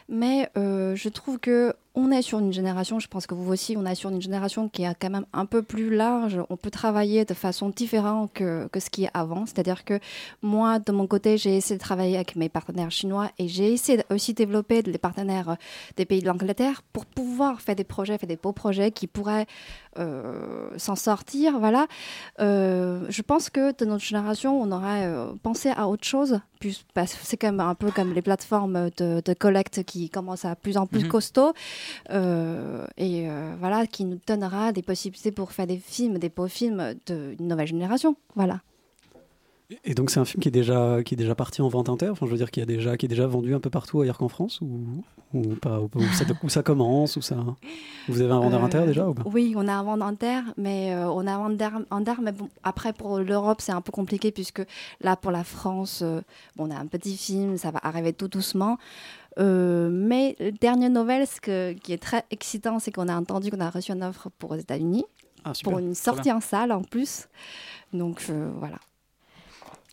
[0.08, 3.76] Mais euh, je trouve que on est sur une génération, je pense que vous aussi,
[3.78, 6.40] on est sur une génération qui est quand même un peu plus large.
[6.50, 9.46] On peut travailler de façon différente que, que ce qui est avant.
[9.46, 10.00] C'est-à-dire que
[10.42, 14.02] moi, de mon côté, j'ai essayé de travailler avec mes partenaires chinois et j'ai essayé
[14.10, 15.54] aussi de développer les partenaires euh,
[15.96, 19.42] des pays de l'Angleterre pour pouvoir faire des projets, faire des beaux projets qui pourraient
[19.42, 19.44] euh,
[20.76, 21.58] s'en sortir.
[21.58, 21.86] Voilà.
[22.40, 26.40] Euh, je pense que de notre génération, on aurait euh, pensé à autre chose.
[27.26, 30.76] C'est quand même un peu comme les plateformes de, de collecte qui commencent à plus
[30.78, 31.08] en plus Mhm.
[31.08, 31.52] costaud
[32.10, 36.48] euh, et euh, voilà qui nous donnera des possibilités pour faire des films, des beaux
[36.48, 38.16] films d'une nouvelle génération.
[38.34, 38.60] Voilà.
[39.84, 42.10] Et donc c'est un film qui est déjà qui est déjà parti en vente inter.
[42.10, 44.18] Enfin, je veux dire qui a déjà qui est déjà vendu un peu partout ailleurs
[44.18, 45.02] qu'en France ou
[45.32, 47.36] ou pas ou, ou ça, où ça commence ou ça.
[48.06, 49.22] Vous avez un vendeur Euh, inter déjà ou pas?
[49.26, 52.48] Oui, on a un vendeur inter, mais euh, on a un vendeur inter, mais bon,
[52.62, 54.62] après pour l'Europe c'est un peu compliqué puisque
[55.00, 56.20] là pour la France, euh,
[56.56, 58.76] bon, on a un petit film, ça va arriver tout doucement.
[59.38, 63.50] Euh, mais le dernier nouvelle, ce que- qui est très excitant, c'est qu'on a entendu
[63.50, 65.04] qu'on a reçu une offre pour aux États-Unis,
[65.42, 67.28] Ah, pour une sortie en salle en plus.
[67.92, 68.76] Donc voilà.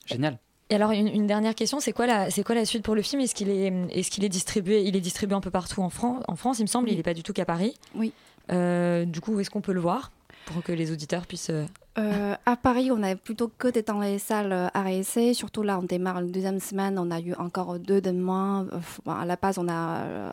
[0.05, 0.39] Génial.
[0.69, 3.01] Et alors une, une dernière question, c'est quoi la c'est quoi la suite pour le
[3.01, 3.21] film?
[3.21, 6.23] Est-ce qu'il est est-ce qu'il est distribué Il est distribué un peu partout en France.
[6.27, 6.89] En France, il me semble.
[6.89, 7.75] Il n'est pas du tout qu'à Paris.
[7.93, 8.13] Oui.
[8.51, 10.11] Euh, du coup, où est-ce qu'on peut le voir
[10.45, 11.51] pour que les auditeurs puissent
[11.97, 15.33] euh, Euh, à Paris, on a plutôt que des dans les salles euh, à essai.
[15.33, 16.97] Surtout là, on démarre la deuxième semaine.
[16.97, 18.67] On a eu encore deux de moins.
[18.71, 20.31] Euh, à la base, on a euh,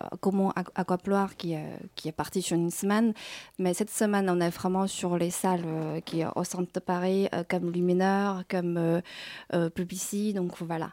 [0.74, 1.58] Aquaploire qui, euh,
[1.96, 3.12] qui est parti sur une semaine.
[3.58, 7.28] Mais cette semaine, on est vraiment sur les salles euh, qui au centre de Paris,
[7.34, 9.00] euh, comme Lumineur, comme euh,
[9.54, 10.34] euh, Publicis.
[10.34, 10.90] Donc voilà.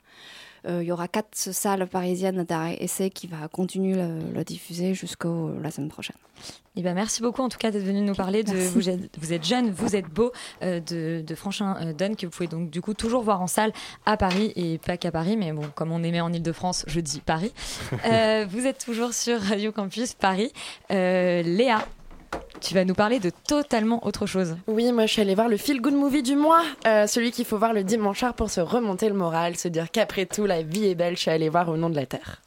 [0.67, 4.93] Euh, Il y aura quatre salles parisiennes d'arrêt essai qui va continuer le, le diffuser
[4.93, 5.29] jusqu'à
[5.61, 6.15] la semaine prochaine.
[6.77, 9.31] Eh ben, merci beaucoup en tout cas d'être venu nous parler de vous êtes, vous
[9.31, 12.69] êtes jeune, vous êtes beau euh, de, de Franchin euh, Dunn que vous pouvez donc
[12.69, 13.71] du coup toujours voir en salle
[14.05, 17.21] à Paris et pas qu'à Paris mais bon comme on aimait en Ile-de-France je dis
[17.21, 17.53] Paris.
[18.05, 20.51] Euh, vous êtes toujours sur Radio Campus Paris.
[20.91, 21.79] Euh, Léa,
[22.61, 24.55] tu vas nous parler de totalement autre chose.
[24.67, 27.45] Oui, moi je suis allée voir le feel good movie du mois, euh, celui qu'il
[27.45, 30.63] faut voir le dimanche soir pour se remonter le moral, se dire qu'après tout la
[30.63, 31.15] vie est belle.
[31.15, 32.41] Je suis allée voir au nom de la terre.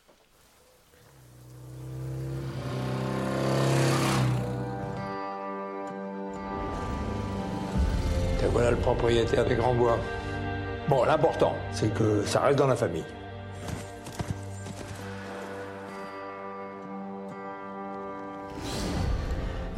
[8.41, 9.99] Te voilà le propriétaire des Grands Bois.
[10.89, 13.05] Bon, l'important, c'est que ça reste dans la famille.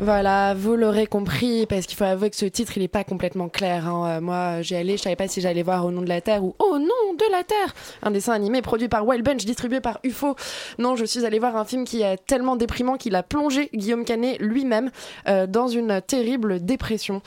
[0.03, 3.51] Voilà, vous l'aurez compris, parce qu'il faut avouer que ce titre, il n'est pas complètement
[3.51, 3.87] clair.
[3.87, 4.17] hein.
[4.17, 6.43] Euh, moi, j'y allais, je savais pas si j'allais voir Au nom de la Terre
[6.43, 10.01] ou Au nom de la Terre, un dessin animé produit par Wild Bunch, distribué par
[10.03, 10.37] UFO.
[10.79, 14.07] Non, je suis allée voir un film qui est tellement déprimant qu'il a plongé Guillaume
[14.07, 14.91] Canet lui-même
[15.29, 17.21] euh, dans une terrible dépression.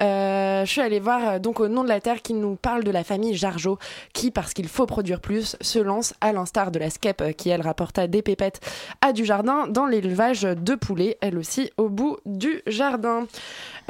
[0.00, 2.92] Euh, je suis allée voir donc Au nom de la Terre qui nous parle de
[2.92, 3.76] la famille Jargeau,
[4.12, 7.62] qui, parce qu'il faut produire plus, se lance à l'instar de la euh, qui elle
[7.62, 8.60] rapporta des pépettes
[9.00, 13.26] à du jardin dans l'élevage de poulets, elle aussi au bout du jardin.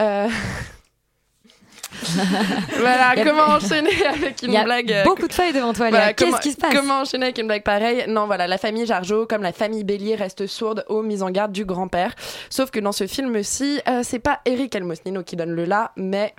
[0.01, 0.29] Euh,
[2.79, 5.91] voilà, comment enchaîner avec une Il y a blague euh, beaucoup de feuilles devant toi,
[5.91, 8.05] voilà, Qu'est-ce comment- qui se passe Comment enchaîner avec une blague pareille?
[8.09, 11.53] Non, voilà, la famille Jargeau, comme la famille Bélier, reste sourde aux mises en garde
[11.53, 12.15] du grand-père.
[12.49, 16.35] Sauf que dans ce film-ci, euh, c'est pas Eric Almosnino qui donne le là, mais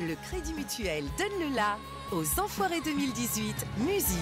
[0.00, 1.76] Le Crédit Mutuel donne le la
[2.12, 4.16] aux Enfoirés 2018 Musique.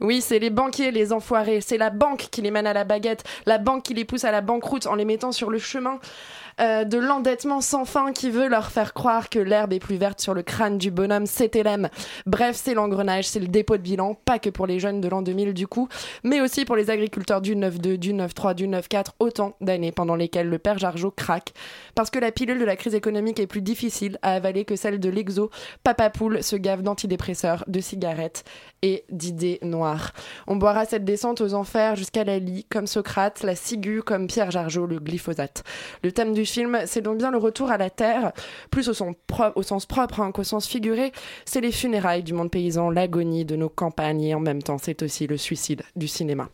[0.00, 1.60] Oui, c'est les banquiers, les enfoirés.
[1.60, 4.30] C'est la banque qui les mène à la baguette, la banque qui les pousse à
[4.30, 5.98] la banqueroute en les mettant sur le chemin
[6.62, 10.20] euh, de l'endettement sans fin qui veut leur faire croire que l'herbe est plus verte
[10.20, 11.88] sur le crâne du bonhomme CTLM.
[12.26, 15.22] Bref, c'est l'engrenage, c'est le dépôt de bilan, pas que pour les jeunes de l'an
[15.22, 15.88] 2000 du coup,
[16.22, 20.48] mais aussi pour les agriculteurs du 9-2, du 9-3, du 9-4, autant d'années pendant lesquelles
[20.48, 21.52] le père Jargeau craque.
[21.94, 25.00] Parce que la pilule de la crise économique est plus difficile à avaler que celle
[25.00, 25.50] de l'exo.
[25.82, 28.44] Papa Poule se gave d'antidépresseurs, de cigarettes
[28.82, 30.12] et d'idées noires.
[30.46, 34.50] On boira cette descente aux enfers jusqu'à la lie, comme Socrate, la ciguë, comme Pierre
[34.50, 35.64] Jargeau, le glyphosate.
[36.02, 38.32] Le thème du film, c'est donc bien le retour à la terre,
[38.70, 41.12] plus au, sens propre hein, qu'au sens figuré.
[41.44, 45.02] C'est les funérailles du monde paysan, l'agonie de nos campagnes, et en même temps, c'est
[45.02, 46.48] aussi le suicide du cinéma.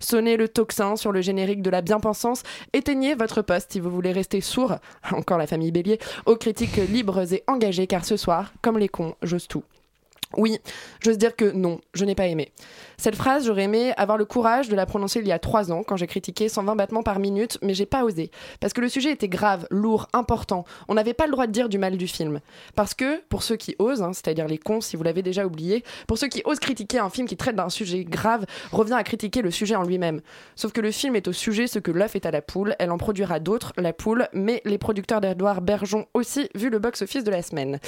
[0.00, 2.42] Sonnez le tocsin sur le générique de la bien-pensance,
[2.72, 4.76] éteignez votre poste si vous voulez rester sourd,
[5.12, 9.14] encore la famille Bélier, aux critiques libres et engagées, car ce soir, comme les cons,
[9.22, 9.64] j'ose tout.
[10.36, 10.58] Oui,
[11.00, 12.52] j'ose dire que non, je n'ai pas aimé.
[12.96, 15.82] Cette phrase, j'aurais aimé avoir le courage de la prononcer il y a trois ans,
[15.82, 18.30] quand j'ai critiqué 120 battements par minute, mais j'ai pas osé.
[18.60, 20.64] Parce que le sujet était grave, lourd, important.
[20.88, 22.40] On n'avait pas le droit de dire du mal du film.
[22.74, 25.84] Parce que, pour ceux qui osent, hein, c'est-à-dire les cons si vous l'avez déjà oublié,
[26.06, 29.42] pour ceux qui osent critiquer un film qui traite d'un sujet grave, revient à critiquer
[29.42, 30.20] le sujet en lui-même.
[30.56, 32.90] Sauf que le film est au sujet ce que l'œuf est à la poule, elle
[32.90, 37.30] en produira d'autres, la poule, mais les producteurs d'Edouard Bergeon aussi, vu le box-office de
[37.30, 37.78] la semaine.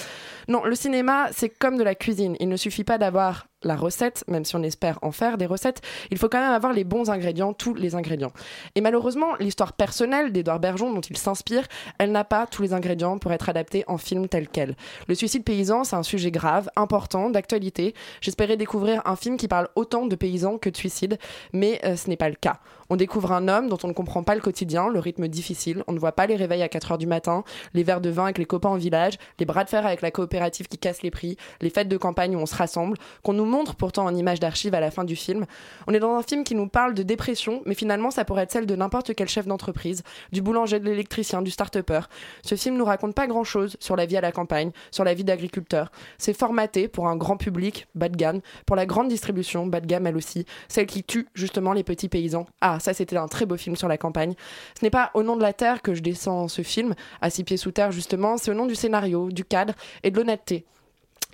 [0.48, 2.35] Non, le cinéma, c'est comme de la cuisine.
[2.40, 5.80] Il ne suffit pas d'avoir la recette, même si on espère en faire des recettes,
[6.10, 8.32] il faut quand même avoir les bons ingrédients, tous les ingrédients.
[8.74, 11.66] Et malheureusement, l'histoire personnelle d'Edouard Bergeon, dont il s'inspire,
[11.98, 14.76] elle n'a pas tous les ingrédients pour être adaptée en film tel quel.
[15.08, 17.94] Le suicide paysan, c'est un sujet grave, important, d'actualité.
[18.20, 21.18] J'espérais découvrir un film qui parle autant de paysans que de suicide,
[21.52, 22.60] mais euh, ce n'est pas le cas.
[22.88, 25.92] On découvre un homme dont on ne comprend pas le quotidien, le rythme difficile, on
[25.92, 27.42] ne voit pas les réveils à 4 heures du matin,
[27.74, 30.10] les verres de vin avec les copains en village, les bras de fer avec la
[30.10, 33.45] coopérative qui casse les prix, les fêtes de campagne où on se rassemble, qu'on nous
[33.46, 35.46] montre pourtant en image d'archive à la fin du film.
[35.86, 38.52] On est dans un film qui nous parle de dépression, mais finalement ça pourrait être
[38.52, 42.00] celle de n'importe quel chef d'entreprise, du boulanger, de l'électricien, du start-upper.
[42.42, 45.24] Ce film nous raconte pas grand-chose sur la vie à la campagne, sur la vie
[45.24, 45.90] d'agriculteur.
[46.18, 49.86] C'est formaté pour un grand public, bas de gamme, pour la grande distribution, bas de
[49.86, 52.46] gamme elle aussi, celle qui tue justement les petits paysans.
[52.60, 54.34] Ah, ça c'était un très beau film sur la campagne.
[54.78, 57.44] Ce n'est pas au nom de la terre que je descends ce film, à six
[57.44, 60.66] pieds sous terre justement, c'est au nom du scénario, du cadre et de l'honnêteté.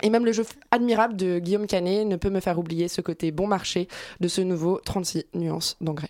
[0.01, 3.31] Et même le jeu admirable de Guillaume Canet ne peut me faire oublier ce côté
[3.31, 3.87] bon marché
[4.19, 6.09] de ce nouveau 36 nuances d'engrais.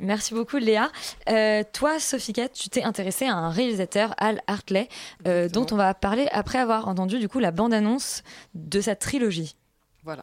[0.00, 0.90] Merci beaucoup Léa.
[1.28, 4.88] Euh, toi, Sophie Cat, tu t'es intéressée à un réalisateur, Al Hartley,
[5.26, 8.22] euh, dont on va parler après avoir entendu du coup la bande-annonce
[8.54, 9.56] de sa trilogie.
[10.04, 10.22] Voilà.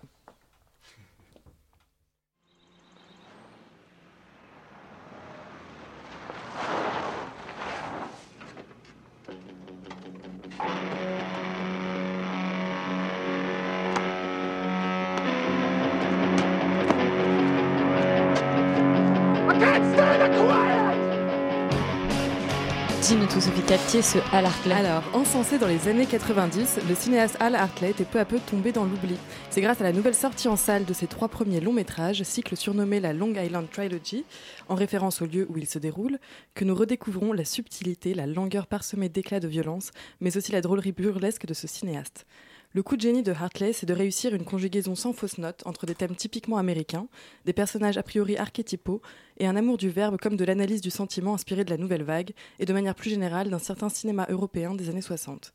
[23.08, 24.74] Tout, Sophie ce Hartley.
[24.74, 28.72] Alors, encensé dans les années 90, le cinéaste Hal Hartley était peu à peu tombé
[28.72, 29.16] dans l'oubli.
[29.52, 32.58] C'est grâce à la nouvelle sortie en salle de ses trois premiers longs métrages, cycle
[32.58, 34.26] surnommé la Long Island Trilogy,
[34.70, 36.18] en référence au lieu où il se déroule,
[36.56, 40.92] que nous redécouvrons la subtilité, la langueur parsemée d'éclats de violence, mais aussi la drôlerie
[40.92, 42.26] burlesque de ce cinéaste.
[42.76, 45.86] Le coup de génie de Hartley, c'est de réussir une conjugaison sans fausse note entre
[45.86, 47.08] des thèmes typiquement américains,
[47.46, 49.02] des personnages a priori archétypaux
[49.38, 52.34] et un amour du verbe comme de l'analyse du sentiment inspiré de la nouvelle vague
[52.60, 55.54] et de manière plus générale d'un certain cinéma européen des années 60.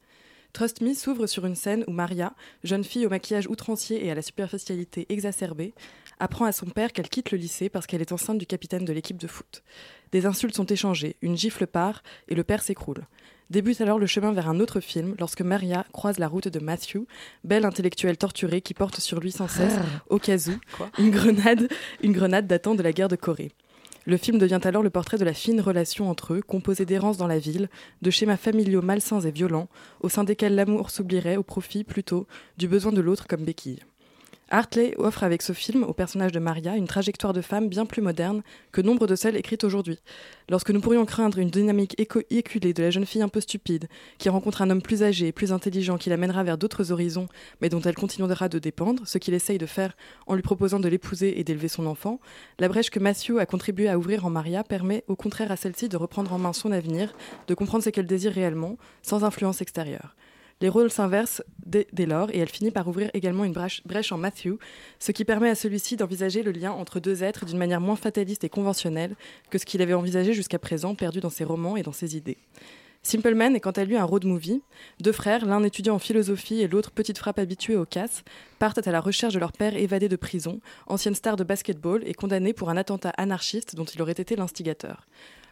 [0.54, 2.32] Trust Me s'ouvre sur une scène où Maria,
[2.64, 5.74] jeune fille au maquillage outrancier et à la superficialité exacerbée,
[6.20, 8.94] apprend à son père qu'elle quitte le lycée parce qu'elle est enceinte du capitaine de
[8.94, 9.62] l'équipe de foot.
[10.12, 13.04] Des insultes sont échangées, une gifle part et le père s'écroule.
[13.50, 16.98] Débute alors le chemin vers un autre film lorsque Maria croise la route de Matthew,
[17.42, 19.74] bel intellectuel torturé qui porte sur lui sans cesse,
[20.08, 20.52] au cas où,
[20.98, 21.68] une grenade,
[22.00, 23.50] une grenade datant de la guerre de Corée.
[24.06, 27.26] Le film devient alors le portrait de la fine relation entre eux, composée d'errance dans
[27.26, 27.68] la ville,
[28.02, 29.68] de schémas familiaux malsains et violents,
[30.00, 33.80] au sein desquels l'amour s'oublierait au profit, plutôt, du besoin de l'autre comme béquille.
[34.52, 38.02] Hartley offre avec ce film au personnage de Maria une trajectoire de femme bien plus
[38.02, 38.42] moderne
[38.72, 40.00] que nombre de celles écrites aujourd'hui.
[40.48, 43.86] Lorsque nous pourrions craindre une dynamique éculée de la jeune fille un peu stupide,
[44.18, 47.28] qui rencontre un homme plus âgé et plus intelligent qui l'amènera vers d'autres horizons,
[47.60, 49.96] mais dont elle continuera de dépendre, ce qu'il essaye de faire
[50.26, 52.18] en lui proposant de l'épouser et d'élever son enfant,
[52.58, 55.88] la brèche que Matthew a contribué à ouvrir en Maria permet au contraire à celle-ci
[55.88, 57.14] de reprendre en main son avenir,
[57.46, 60.16] de comprendre ce qu'elle désire réellement, sans influence extérieure.
[60.60, 64.58] Les rôles s'inversent dès, lors et elle finit par ouvrir également une brèche, en Matthew,
[64.98, 68.44] ce qui permet à celui-ci d'envisager le lien entre deux êtres d'une manière moins fataliste
[68.44, 69.16] et conventionnelle
[69.50, 72.36] que ce qu'il avait envisagé jusqu'à présent, perdu dans ses romans et dans ses idées.
[73.02, 74.62] Simple Man est quant à lui un road movie.
[75.00, 78.24] Deux frères, l'un étudiant en philosophie et l'autre petite frappe habituée au casse,
[78.58, 82.12] partent à la recherche de leur père évadé de prison, ancienne star de basketball et
[82.12, 85.06] condamné pour un attentat anarchiste dont il aurait été l'instigateur.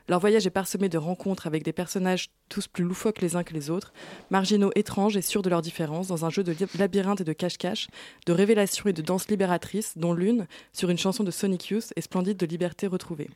[0.09, 3.53] Leur voyage est parsemé de rencontres avec des personnages tous plus loufoques les uns que
[3.53, 3.93] les autres,
[4.31, 7.89] marginaux étranges et sûrs de leurs différences, dans un jeu de labyrinthe et de cache-cache,
[8.25, 12.01] de révélations et de danses libératrices, dont l'une, sur une chanson de Sonic Youth, est
[12.01, 13.29] splendide de liberté retrouvée.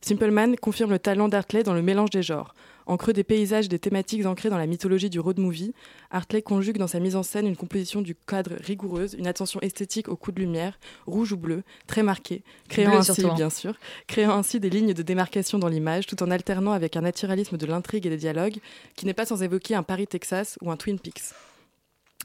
[0.00, 2.54] Simple Man confirme le talent d'Hartley dans le mélange des genres.
[2.86, 5.72] En creux des paysages et des thématiques ancrées dans la mythologie du road movie,
[6.10, 10.08] Hartley conjugue dans sa mise en scène une composition du cadre rigoureuse, une attention esthétique
[10.08, 13.34] au coup de lumière, rouge ou bleu, très marquée, créant Bleu ainsi, hein.
[13.34, 13.74] bien sûr,
[14.06, 17.66] créant ainsi des lignes de démarcation dans l'image, tout en alternant avec un naturalisme de
[17.66, 18.58] l'intrigue et des dialogues,
[18.96, 21.32] qui n'est pas sans évoquer un Paris Texas ou un Twin Peaks.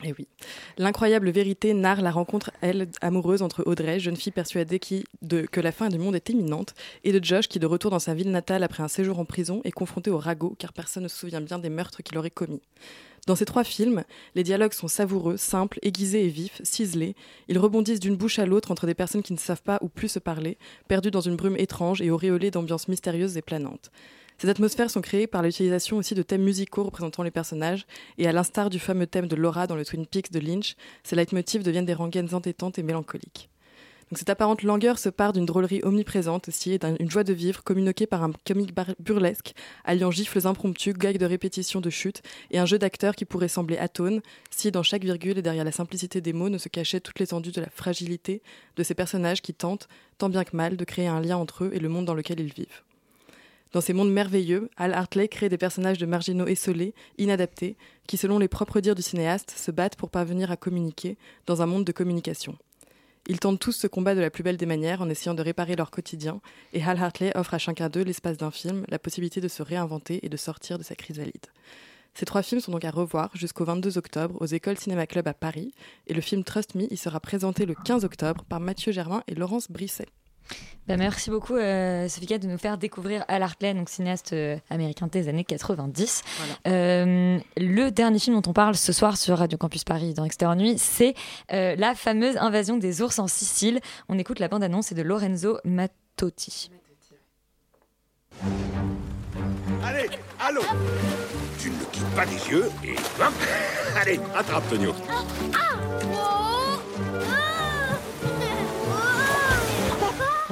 [0.03, 0.27] Et oui.
[0.77, 4.79] L'incroyable vérité narre la rencontre, elle, amoureuse entre Audrey, jeune fille persuadée
[5.21, 6.73] de, que la fin du monde est imminente,
[7.03, 9.59] et de Josh qui, de retour dans sa ville natale après un séjour en prison,
[9.65, 12.61] est confronté au ragot car personne ne se souvient bien des meurtres qu'il aurait commis.
[13.27, 17.15] Dans ces trois films, les dialogues sont savoureux, simples, aiguisés et vifs, ciselés.
[17.49, 20.07] Ils rebondissent d'une bouche à l'autre entre des personnes qui ne savent pas ou plus
[20.07, 23.91] se parler, perdues dans une brume étrange et auréolées d'ambiances mystérieuses et planantes.
[24.41, 27.85] Ces atmosphères sont créées par l'utilisation aussi de thèmes musicaux représentant les personnages,
[28.17, 31.17] et à l'instar du fameux thème de Laura dans le Twin Peaks de Lynch, ces
[31.17, 33.49] leitmotifs deviennent des rengaines entêtantes et mélancoliques.
[34.15, 38.07] Cette apparente langueur se part d'une drôlerie omniprésente aussi et d'une joie de vivre communiquée
[38.07, 42.79] par un comique burlesque, alliant gifles impromptus, gags de répétition de chute et un jeu
[42.79, 46.49] d'acteurs qui pourrait sembler atone si dans chaque virgule et derrière la simplicité des mots
[46.49, 48.41] ne se cachait toute l'étendue de la fragilité
[48.77, 51.71] de ces personnages qui tentent, tant bien que mal, de créer un lien entre eux
[51.73, 52.83] et le monde dans lequel ils vivent.
[53.71, 58.39] Dans ces mondes merveilleux, Al Hartley crée des personnages de marginaux essolés, inadaptés, qui, selon
[58.39, 61.91] les propres dires du cinéaste, se battent pour parvenir à communiquer dans un monde de
[61.91, 62.57] communication.
[63.27, 65.75] Ils tentent tous ce combat de la plus belle des manières en essayant de réparer
[65.75, 66.41] leur quotidien,
[66.73, 70.25] et Hal Hartley offre à chacun d'eux, l'espace d'un film, la possibilité de se réinventer
[70.25, 71.45] et de sortir de sa chrysalide.
[72.15, 75.35] Ces trois films sont donc à revoir jusqu'au 22 octobre aux Écoles Cinéma Club à
[75.35, 75.73] Paris,
[76.07, 79.35] et le film Trust Me y sera présenté le 15 octobre par Mathieu Germain et
[79.35, 80.07] Laurence Brisset.
[80.89, 85.05] Bah, merci beaucoup, euh, Sophie, de nous faire découvrir Al Hartley, donc cinéaste euh, américain
[85.05, 86.23] des années 90.
[86.65, 90.55] Euh, le dernier film dont on parle ce soir sur Radio Campus Paris dans Extérieur
[90.55, 91.13] Nuit, c'est
[91.53, 93.81] euh, la fameuse invasion des ours en Sicile.
[94.07, 96.71] On écoute la bande-annonce de Lorenzo Mattotti.
[99.83, 100.61] Allez, allô
[101.59, 103.33] Tu ne le quittes pas des yeux et hop
[103.95, 104.95] Allez, attrape Tonio.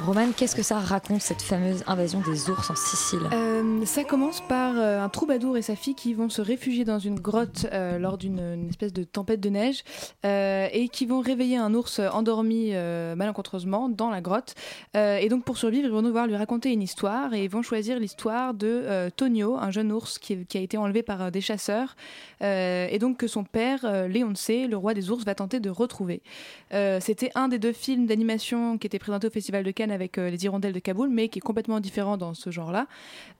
[0.08, 3.28] Roman, qu'est-ce que ça raconte, cette fameuse invasion des ours en Sicile?
[3.30, 6.98] Euh, ça commence par euh, un troubadour et sa fille qui vont se réfugier dans
[6.98, 9.84] une grotte euh, lors d'une une espèce de tempête de neige
[10.24, 12.72] et qui vont réveiller un ours endormi
[13.16, 14.54] malencontreusement dans la grotte.
[14.94, 17.98] Et donc pour survivre, ils vont devoir lui raconter une histoire et ils vont choisir
[17.98, 21.96] l'histoire de Tonio, un jeune ours qui, a été enlevé par des chasseurs
[22.40, 26.22] et donc que son père, Léon C, le roi des ours, va tenter de retrouver.
[26.70, 30.30] C'était un des deux films d'animation qui était présenté au Festival de Cannes avec euh,
[30.30, 32.86] Les Hirondelles de Kaboul, mais qui est complètement différent dans ce genre-là.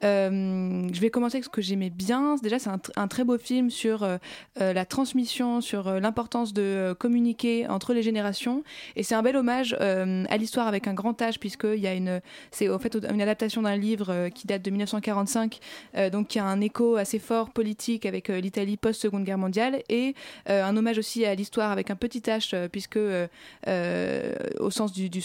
[0.02, 2.34] Euh, je vais commencer avec ce que j'aimais bien.
[2.42, 4.18] Déjà, c'est un, tr- un très beau film sur euh,
[4.58, 8.64] la transmission, sur l'importance de communiquer entre les générations.
[8.96, 12.20] Et c'est un bel hommage à l'histoire avec un grand H, puisqu'il y a une.
[12.50, 15.60] C'est en fait une adaptation d'un livre qui date de 1945,
[15.96, 20.14] euh, donc qui a un écho assez fort politique avec l'Italie post-Seconde Guerre mondiale, et
[20.46, 25.20] un hommage aussi à l'histoire avec un petit H, puisque au sens du, du,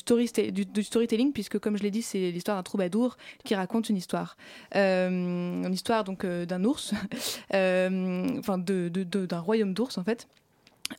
[0.65, 4.35] du storytelling, puisque comme je l'ai dit, c'est l'histoire d'un troubadour qui raconte une histoire.
[4.75, 6.93] Euh, une histoire donc euh, d'un ours,
[7.53, 10.27] euh, enfin d'un royaume d'ours en fait.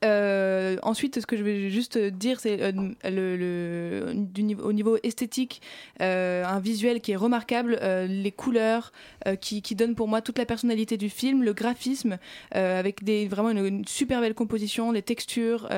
[0.02, 2.72] Euh, ensuite, ce que je vais juste dire, c'est euh,
[3.04, 4.14] le,
[4.62, 5.60] au niveau esthétique,
[6.00, 7.78] euh, un visuel qui est remarquable,
[8.08, 8.92] les couleurs
[9.40, 12.18] qui, qui donnent pour moi toute la personnalité du film, le graphisme
[12.50, 15.68] avec des, vraiment une, super belle composition, les textures,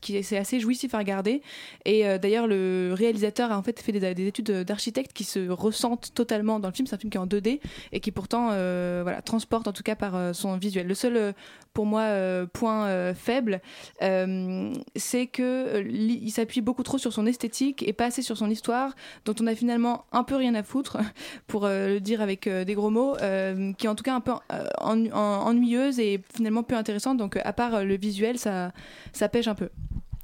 [0.00, 1.42] qui est- c'est assez jouissif à regarder.
[1.84, 6.12] Et d'ailleurs, le réalisateur a en fait fait des, des études d'architecte qui se ressentent
[6.14, 6.86] totalement dans le film.
[6.86, 7.60] C'est un film qui est en 2D
[7.92, 10.86] et qui pourtant voilà, transporte en tout cas par son visuel.
[10.86, 11.34] Le seul,
[11.72, 13.60] pour moi, point faible,
[14.02, 18.50] euh, c'est que euh, s'appuie beaucoup trop sur son esthétique et pas assez sur son
[18.50, 18.94] histoire,
[19.24, 20.98] dont on a finalement un peu rien à foutre,
[21.46, 24.14] pour euh, le dire avec euh, des gros mots, euh, qui est en tout cas
[24.14, 24.32] un peu
[24.80, 27.18] ennu- en- ennuyeuse et finalement peu intéressante.
[27.18, 28.72] Donc, à part le visuel, ça,
[29.12, 29.68] ça pêche un peu.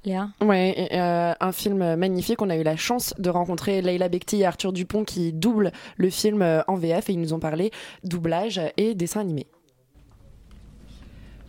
[0.03, 0.29] Léa?
[0.41, 2.41] Ouais, et, euh, un film magnifique.
[2.41, 6.09] On a eu la chance de rencontrer Leila Bekti et Arthur Dupont qui doublent le
[6.09, 7.69] film en VF et ils nous ont parlé
[8.03, 9.45] doublage et dessin animé.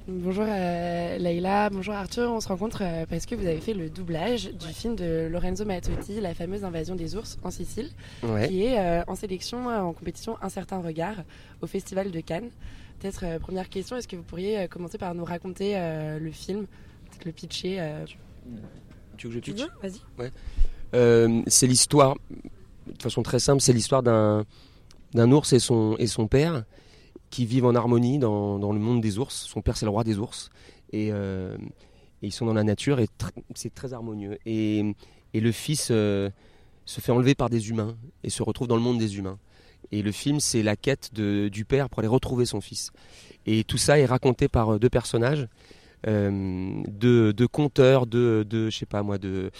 [0.08, 3.88] Bonjour euh, Leïla, bonjour Arthur, on se rencontre euh, parce que vous avez fait le
[3.88, 7.88] doublage du film de Lorenzo Mattotti, La fameuse invasion des ours en Sicile,
[8.24, 8.48] Ouais.
[8.48, 11.14] qui est euh, en sélection, euh, en compétition Un certain regard
[11.60, 12.50] au Festival de Cannes.
[12.98, 16.32] Peut-être euh, première question, est-ce que vous pourriez euh, commencer par nous raconter euh, le
[16.32, 16.66] film,
[17.10, 18.04] peut-être le pitcher euh,
[19.16, 20.00] Tu veux que je pitch Vas-y.
[20.18, 20.32] Ouais.
[20.94, 22.16] Euh, c'est l'histoire,
[22.88, 24.44] de façon très simple, c'est l'histoire d'un
[25.14, 26.64] d'un ours et son, et son père
[27.32, 29.34] qui vivent en harmonie dans, dans le monde des ours.
[29.34, 30.50] Son père, c'est le roi des ours.
[30.92, 31.56] Et, euh,
[32.20, 33.08] ils sont dans la nature et
[33.54, 34.38] c'est très harmonieux.
[34.46, 34.94] Et,
[35.34, 36.30] et le fils euh,
[36.84, 39.38] se fait enlever par des humains et se retrouve dans le monde des humains.
[39.90, 42.92] Et le film, c'est la quête de, du père pour aller retrouver son fils.
[43.46, 45.48] Et tout ça est raconté par euh, deux personnages,
[46.06, 49.50] euh, deux, deux conteurs, deux, deux, je sais pas moi, de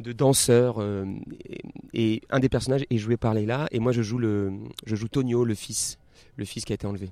[0.00, 0.82] de danseurs
[1.44, 1.60] et,
[1.92, 4.50] et un des personnages est joué par Leila et moi je joue le
[4.84, 5.98] je joue Tonio le fils
[6.36, 7.10] le fils qui a été enlevé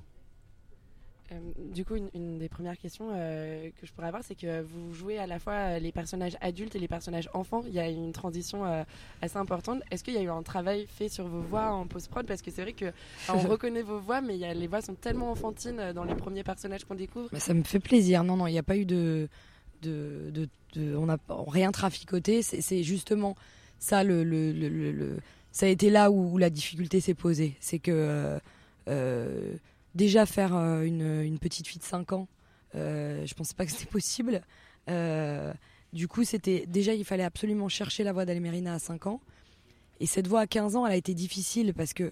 [1.31, 1.35] Euh,
[1.73, 4.93] du coup, une, une des premières questions euh, que je pourrais avoir, c'est que vous
[4.93, 7.63] jouez à la fois les personnages adultes et les personnages enfants.
[7.67, 8.83] Il y a une transition euh,
[9.21, 9.81] assez importante.
[9.91, 12.25] Est-ce qu'il y a eu un travail fait sur vos voix en post-prod?
[12.27, 12.87] Parce que c'est vrai que
[13.21, 16.03] enfin, on reconnaît vos voix, mais il y a, les voix sont tellement enfantines dans
[16.03, 17.29] les premiers personnages qu'on découvre.
[17.31, 18.25] Bah, ça me fait plaisir.
[18.25, 19.29] Non, non, il n'y a pas eu de.
[19.83, 21.17] de, de- de- on n'a
[21.47, 22.41] rien traficoté.
[22.43, 23.35] C'est justement
[23.79, 25.17] ça, le, le, le- le- le-
[25.53, 27.55] ça a été là où, où la difficulté s'est posée.
[27.61, 28.37] C'est que
[29.95, 32.27] déjà faire euh, une, une petite fille de 5 ans,
[32.75, 34.41] euh, je pensais pas que c'était possible.
[34.89, 35.53] Euh,
[35.93, 39.21] du coup, c'était déjà, il fallait absolument chercher la voix d'Almerina à 5 ans.
[39.99, 42.11] Et cette voix à 15 ans, elle a été difficile parce que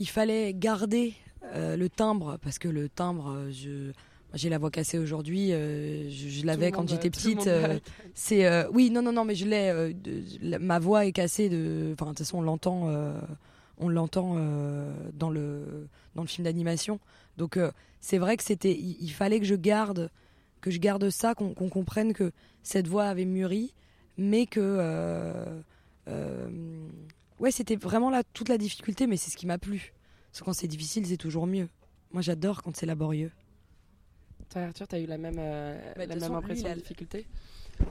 [0.00, 1.14] il fallait garder
[1.54, 3.92] euh, le timbre, parce que le timbre, euh, je,
[4.34, 7.46] j'ai la voix cassée aujourd'hui, euh, je, je l'avais quand j'étais euh, petite.
[7.46, 7.78] euh,
[8.14, 9.70] c'est euh, oui, non, non, non, mais je l'ai.
[9.70, 11.92] euh, ma voix est cassée de.
[11.94, 13.18] Enfin, de toute façon, on l'entend, euh,
[13.78, 17.00] on l'entend euh, dans le dans le film d'animation.
[17.36, 17.70] Donc, euh,
[18.00, 18.72] c'est vrai que c'était.
[18.74, 20.10] Il, il fallait que je garde
[20.60, 23.74] que je garde ça, qu'on qu'on comprenne que cette voix avait mûri,
[24.16, 25.60] mais que euh,
[26.08, 26.48] euh,
[27.38, 29.92] ouais, c'était vraiment là toute la difficulté, mais c'est ce qui m'a plu.
[30.30, 31.68] Parce que quand c'est difficile, c'est toujours mieux.
[32.12, 33.30] Moi, j'adore quand c'est laborieux.
[34.50, 36.74] Toi, Arthur, tu as eu la même, euh, Bah, de la même façon, impression lui,
[36.74, 37.26] de difficulté?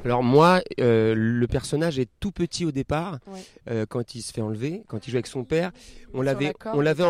[0.05, 3.39] Alors moi euh, le personnage est tout petit au départ Ouais.
[3.69, 5.71] euh, quand il se fait enlever quand il joue avec son père.
[6.13, 7.03] On l'avait on l'avait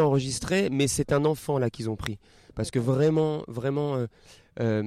[0.00, 2.18] on enregistré mais c'est un enfant là qu'ils ont pris.
[2.54, 4.06] Parce que vraiment vraiment euh,
[4.60, 4.82] euh,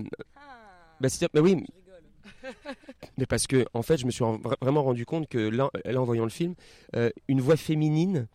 [0.99, 1.63] bah, c'est-à-dire- mais oui.
[3.17, 5.69] Mais parce que en fait je me suis en- vra- vraiment rendu compte que là,
[5.85, 6.55] là, en voyant le film
[6.95, 8.27] euh, une voix féminine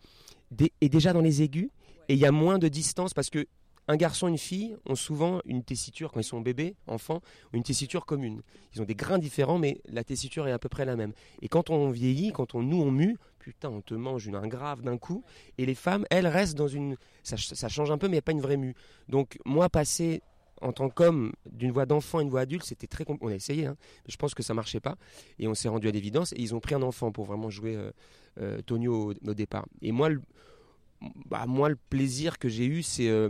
[0.81, 1.69] est déjà dans les aigus
[2.07, 3.45] et il y a moins de distance parce que
[3.89, 7.21] un garçon et une fille ont souvent une tessiture quand ils sont bébés, enfants,
[7.53, 8.43] une tessiture commune.
[8.73, 11.11] Ils ont des grains différents, mais la tessiture est à peu près la même.
[11.41, 14.47] Et quand on vieillit, quand on nous on mue, putain, on te mange une, un
[14.47, 15.23] grave d'un coup.
[15.57, 18.31] Et les femmes, elles restent dans une, ça, ch- ça change un peu, mais pas
[18.31, 18.75] une vraie mue.
[19.07, 20.21] Donc moi, passer
[20.61, 23.25] en tant qu'homme d'une voix d'enfant à une voix adulte, c'était très compliqué.
[23.25, 23.75] On a essayé, hein,
[24.07, 24.97] je pense que ça marchait pas.
[25.39, 26.31] Et on s'est rendu à l'évidence.
[26.33, 27.91] Et ils ont pris un enfant pour vraiment jouer euh,
[28.39, 29.65] euh, Tonio au, au départ.
[29.81, 30.21] Et moi, le,
[31.25, 33.29] bah, moi, le plaisir que j'ai eu, c'est, euh,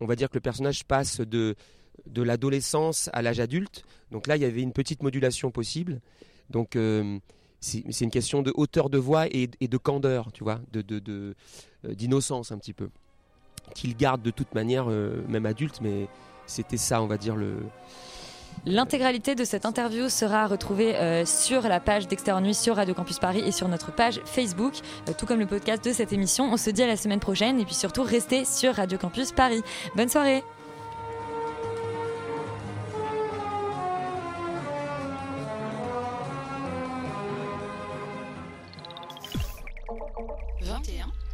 [0.00, 1.54] on va dire que le personnage passe de,
[2.06, 3.84] de l'adolescence à l'âge adulte.
[4.10, 6.00] Donc là, il y avait une petite modulation possible.
[6.50, 7.18] Donc euh,
[7.60, 11.34] c'est une question de hauteur de voix et, de candeur, tu vois, euh,
[11.84, 12.90] d'innocence un petit peu,
[13.74, 16.08] qu'il garde de toute manière, euh, même adulte, mais
[16.46, 17.58] c'était ça, on va dire le.
[18.64, 23.18] L'intégralité de cette interview sera retrouvée euh, sur la page d'Extérieur Nuit sur Radio Campus
[23.18, 24.74] Paris et sur notre page Facebook,
[25.08, 26.44] euh, tout comme le podcast de cette émission.
[26.52, 29.62] On se dit à la semaine prochaine et puis surtout restez sur Radio Campus Paris.
[29.96, 30.44] Bonne soirée.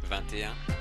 [0.09, 0.78] Vingt et un.